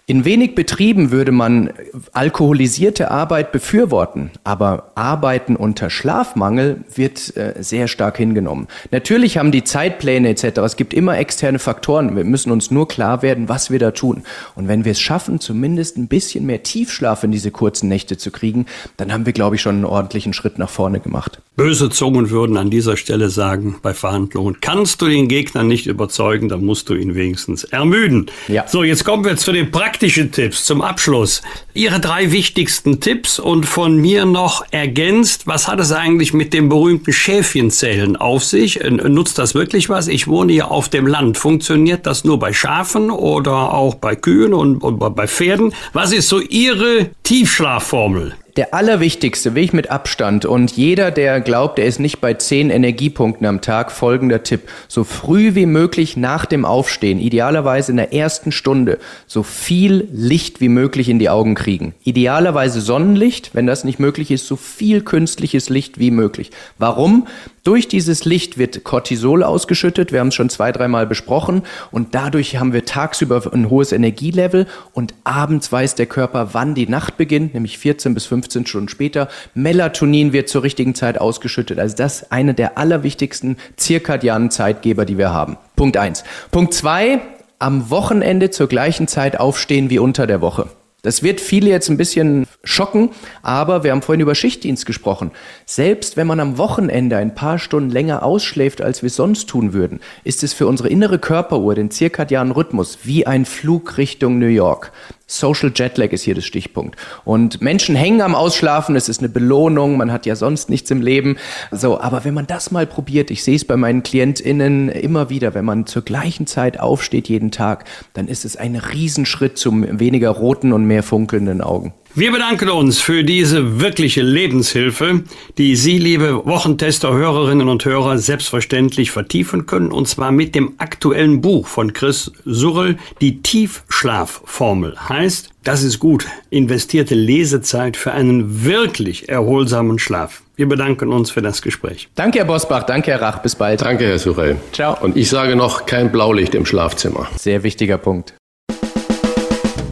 In 0.10 0.26
wenig 0.26 0.56
Betrieben 0.56 1.12
würde 1.12 1.32
man 1.32 1.70
alkoholisierte 2.14 3.12
Arbeit 3.12 3.52
befürworten, 3.52 4.32
aber 4.44 4.92
Arbeiten 4.96 5.56
unter 5.56 5.92
Schlafmangel 5.92 6.84
wird 6.96 7.38
äh, 7.38 7.54
sehr 7.60 7.88
stark 7.88 8.18
hingenommen. 8.18 8.68
Natürlich 8.90 9.38
haben 9.38 9.52
die 9.52 9.64
Zeitpläne 9.64 10.30
etc. 10.30 10.62
Es 10.66 10.78
gibt 10.78 10.96
immer 10.96 11.20
externe 11.20 11.60
Faktoren. 11.60 12.16
Wir 12.16 12.24
müssen 12.24 12.52
uns 12.52 12.72
nur 12.72 12.88
klar 12.88 13.22
werden, 13.22 13.50
was 13.50 13.70
wir 13.70 13.78
da 13.78 13.92
tun. 13.92 14.24
Und 14.56 14.68
wenn 14.68 14.84
wir 14.84 14.94
es 14.94 15.00
schaffen, 15.00 15.40
zumindest 15.40 15.96
ein 15.96 16.08
bisschen 16.08 16.48
mehr 16.48 16.64
Tiefschlaf 16.64 17.24
in 17.24 17.32
diese 17.32 17.52
kurzen 17.52 17.88
Nächte 17.88 18.18
zu 18.18 18.32
kriegen, 18.32 18.66
dann 18.98 19.14
haben 19.14 19.28
wir, 19.28 19.34
glaube 19.34 19.58
ich, 19.58 19.62
schon 19.62 19.76
einen 19.76 19.86
ordentlichen 19.86 20.34
Schritt 20.34 20.58
nach 20.58 20.72
vorne 20.72 21.02
gemacht. 21.02 21.40
Böse 21.56 21.92
Zungen 21.92 22.32
würden 22.32 22.58
an 22.58 22.72
dieser 22.72 22.98
Stelle 22.98 23.30
sagen, 23.30 23.76
bei 23.84 23.94
Verhandlungen 23.94 24.60
kannst 24.60 25.04
du 25.04 25.08
den 25.08 25.28
Gegner 25.28 25.62
nicht 25.62 25.86
überzeugen, 25.86 26.50
dann 26.50 26.66
musst 26.66 26.90
du 26.90 26.96
ihn 26.96 27.14
wenigstens 27.14 27.64
ermüden. 27.64 28.32
Ja. 28.48 28.68
So, 28.68 28.84
jetzt 28.84 29.06
kommen 29.06 29.24
wir 29.24 29.38
zu 29.38 29.52
den 29.52 29.70
praktischen 29.70 29.99
praktischen 30.00 30.32
Tipps 30.32 30.64
zum 30.64 30.82
Abschluss. 30.82 31.42
Ihre 31.74 32.00
drei 32.00 32.32
wichtigsten 32.32 33.02
Tipps 33.02 33.38
und 33.38 33.66
von 33.66 33.98
mir 33.98 34.24
noch 34.24 34.64
ergänzt, 34.72 35.46
was 35.46 35.68
hat 35.68 35.82
es 35.82 35.92
eigentlich 35.92 36.32
mit 36.32 36.54
dem 36.54 36.70
berühmten 36.70 37.12
Schäfchenzählen 37.12 38.16
auf 38.16 38.46
sich? 38.46 38.80
Nutzt 38.82 39.38
das 39.38 39.56
wirklich 39.56 39.90
was? 39.90 40.08
Ich 40.08 40.30
wohne 40.30 40.54
hier 40.54 40.72
auf 40.72 40.88
dem 40.88 41.06
Land. 41.06 41.38
Funktioniert 41.38 42.06
das 42.06 42.24
nur 42.24 42.40
bei 42.40 42.54
Schafen 42.54 43.12
oder 43.12 43.74
auch 43.74 43.96
bei 43.96 44.16
Kühen 44.16 44.54
und, 44.54 44.78
und 44.78 45.00
bei 45.00 45.28
Pferden? 45.28 45.74
Was 45.92 46.14
ist 46.14 46.30
so 46.30 46.40
Ihre 46.40 47.10
Tiefschlafformel? 47.24 48.36
Der 48.60 48.74
allerwichtigste 48.74 49.56
Weg 49.56 49.74
mit 49.74 49.90
Abstand 49.90 50.44
und 50.44 50.74
jeder, 50.74 51.12
der 51.12 51.40
glaubt, 51.40 51.80
er 51.80 51.86
ist 51.86 52.02
nicht 52.02 52.20
bei 52.20 52.34
zehn 52.34 52.70
Energiepunkten 52.70 53.48
am 53.48 53.62
Tag, 53.62 53.90
folgender 53.90 54.44
Tipp. 54.44 54.64
So 54.90 55.06
früh 55.06 55.56
wie 55.56 55.66
möglich 55.66 56.18
nach 56.18 56.46
dem 56.46 56.66
Aufstehen, 56.66 57.22
idealerweise 57.22 57.92
in 57.92 57.96
der 57.96 58.14
ersten 58.14 58.52
Stunde, 58.52 59.00
so 59.28 59.44
viel 59.44 60.10
Licht 60.12 60.60
wie 60.60 60.68
möglich 60.68 61.08
in 61.08 61.20
die 61.20 61.30
Augen 61.30 61.56
kriegen. 61.56 61.94
Idealerweise 62.04 62.82
Sonnenlicht, 62.82 63.52
wenn 63.56 63.66
das 63.66 63.86
nicht 63.86 63.98
möglich 63.98 64.30
ist, 64.30 64.46
so 64.46 64.58
viel 64.58 65.04
künstliches 65.04 65.70
Licht 65.70 65.98
wie 65.98 66.12
möglich. 66.12 66.52
Warum? 66.78 67.28
Durch 67.64 67.88
dieses 67.88 68.26
Licht 68.26 68.58
wird 68.58 68.84
Cortisol 68.84 69.44
ausgeschüttet, 69.44 70.12
wir 70.12 70.20
haben 70.20 70.30
es 70.30 70.36
schon 70.36 70.50
zwei, 70.50 70.72
dreimal 70.72 71.06
besprochen 71.06 71.64
und 71.92 72.16
dadurch 72.16 72.58
haben 72.58 72.74
wir 72.74 72.86
tagsüber 72.86 73.42
ein 73.54 73.70
hohes 73.70 73.92
Energielevel 73.92 74.68
und 74.94 75.14
abends 75.24 75.72
weiß 75.72 75.96
der 75.96 76.06
Körper, 76.06 76.54
wann 76.54 76.76
die 76.76 76.88
Nacht 76.88 77.18
beginnt, 77.18 77.54
nämlich 77.54 77.78
14 77.78 78.14
bis 78.14 78.26
15 78.26 78.66
Stunden 78.66 78.90
später. 78.90 79.28
Melatonin 79.54 80.34
wird 80.34 80.50
zur 80.50 80.64
richtigen 80.64 80.96
Zeit 80.96 81.20
ausgeschüttet. 81.20 81.80
Also 81.80 81.96
das 81.96 82.22
ist 82.22 82.32
eine 82.32 82.54
der 82.54 82.78
allerwichtigsten 82.78 83.58
zirkadianen 83.76 84.52
Zeitgeber, 84.52 85.06
die 85.06 85.18
wir 85.18 85.32
haben. 85.34 85.58
Punkt 85.76 85.98
eins. 85.98 86.24
Punkt 86.52 86.74
zwei, 86.74 87.22
am 87.60 87.90
Wochenende 87.90 88.52
zur 88.52 88.68
gleichen 88.68 89.08
Zeit 89.08 89.40
aufstehen 89.40 89.90
wie 89.90 90.00
unter 90.00 90.28
der 90.28 90.42
Woche. 90.42 90.70
Das 91.02 91.24
wird 91.24 91.40
viele 91.40 91.70
jetzt 91.70 91.90
ein 91.90 91.96
bisschen 91.96 92.46
schocken, 92.64 93.12
aber 93.42 93.84
wir 93.84 93.92
haben 93.92 94.02
vorhin 94.02 94.20
über 94.20 94.36
Schichtdienst 94.36 94.86
gesprochen. 94.86 95.32
Selbst 95.66 96.18
wenn 96.18 96.28
man 96.28 96.42
am 96.42 96.58
Wochenende 96.58 97.16
ein 97.16 97.36
paar 97.36 97.58
Stunden 97.58 97.90
länger 97.90 98.24
ausschläft, 98.24 98.82
als 98.82 99.02
wir 99.02 99.08
es 99.08 99.16
sonst 99.16 99.48
tun 99.48 99.72
würden, 99.72 100.02
ist 100.26 100.44
es 100.44 100.54
für 100.54 100.68
unsere 100.68 100.90
innere 100.90 101.18
Körperuhr, 101.18 101.74
den 101.74 101.90
zirkadianen 101.90 102.52
Rhythmus, 102.52 103.00
wie 103.04 103.26
ein 103.26 103.46
Flug 103.46 103.98
Richtung 103.98 104.40
New 104.40 104.48
York. 104.48 104.92
Social 105.30 105.72
Jetlag 105.74 106.12
ist 106.12 106.24
hier 106.24 106.34
das 106.34 106.44
Stichpunkt. 106.44 106.98
Und 107.24 107.62
Menschen 107.62 107.96
hängen 107.96 108.22
am 108.22 108.34
Ausschlafen, 108.34 108.96
es 108.96 109.08
ist 109.08 109.20
eine 109.20 109.30
Belohnung, 109.30 109.96
man 109.96 110.12
hat 110.12 110.26
ja 110.26 110.36
sonst 110.36 110.70
nichts 110.70 110.90
im 110.90 111.02
Leben. 111.02 111.38
So, 111.72 112.02
aber 112.02 112.26
wenn 112.26 112.34
man 112.34 112.48
das 112.48 112.72
mal 112.72 112.88
probiert, 112.88 113.30
ich 113.30 113.44
sehe 113.44 113.56
es 113.56 113.64
bei 113.64 113.78
meinen 113.78 114.02
KlientInnen 114.02 114.90
immer 114.90 115.30
wieder, 115.30 115.54
wenn 115.54 115.66
man 115.66 115.86
zur 115.86 116.02
gleichen 116.02 116.48
Zeit 116.48 116.80
aufsteht 116.80 117.30
jeden 117.30 117.52
Tag, 117.52 117.86
dann 118.14 118.28
ist 118.28 118.44
es 118.44 118.58
ein 118.58 118.76
Riesenschritt 118.76 119.58
zum 119.58 120.00
weniger 120.00 120.32
roten 120.32 120.74
und 120.74 120.86
mehr 120.86 121.04
funkelnden 121.04 121.62
Augen. 121.62 121.94
Wir 122.16 122.32
bedanken 122.32 122.70
uns 122.70 123.00
für 123.00 123.24
diese 123.24 123.80
wirkliche 123.80 124.24
Lebenshilfe, 124.24 125.24
die 125.60 125.76
Sie, 125.76 126.00
liebe 126.00 126.44
Wochentester-Hörerinnen 126.44 127.70
und 127.70 127.86
Hörer, 127.86 128.18
selbstverständlich 128.18 129.12
vertiefen 129.12 129.68
können, 129.68 129.92
und 129.92 130.08
zwar 130.08 130.32
mit 130.32 130.56
dem 130.56 130.74
aktuellen 130.80 131.40
Buch 131.40 131.68
von 131.68 131.94
Chris 131.94 132.32
Surrell, 132.46 132.98
die 133.22 133.44
Tiefschlafformel. 133.44 134.98
Heißt, 135.08 135.52
das 135.64 135.84
ist 135.84 136.00
gut, 136.00 136.26
investierte 136.50 137.14
Lesezeit 137.14 137.96
für 137.96 138.12
einen 138.12 138.66
wirklich 138.66 139.30
erholsamen 139.30 140.00
Schlaf. 140.00 140.42
Wir 140.56 140.68
bedanken 140.68 141.14
uns 141.14 141.30
für 141.30 141.44
das 141.44 141.62
Gespräch. 141.62 142.10
Danke, 142.16 142.40
Herr 142.40 142.46
Bosbach. 142.46 142.84
Danke, 142.84 143.12
Herr 143.12 143.22
Rach. 143.22 143.44
Bis 143.44 143.56
bald. 143.56 143.82
Danke, 143.82 144.06
Herr 144.06 144.18
Surrell. 144.18 144.58
Ciao. 144.74 144.98
Und 145.00 145.16
ich 145.16 145.30
sage 145.30 145.56
noch, 145.56 145.86
kein 145.86 146.12
Blaulicht 146.12 146.56
im 146.56 146.66
Schlafzimmer. 146.66 147.28
Sehr 147.38 147.62
wichtiger 147.62 148.00
Punkt. 148.00 148.34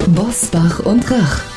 Bosbach 0.08 0.80
und 0.80 1.10
Rach 1.12 1.57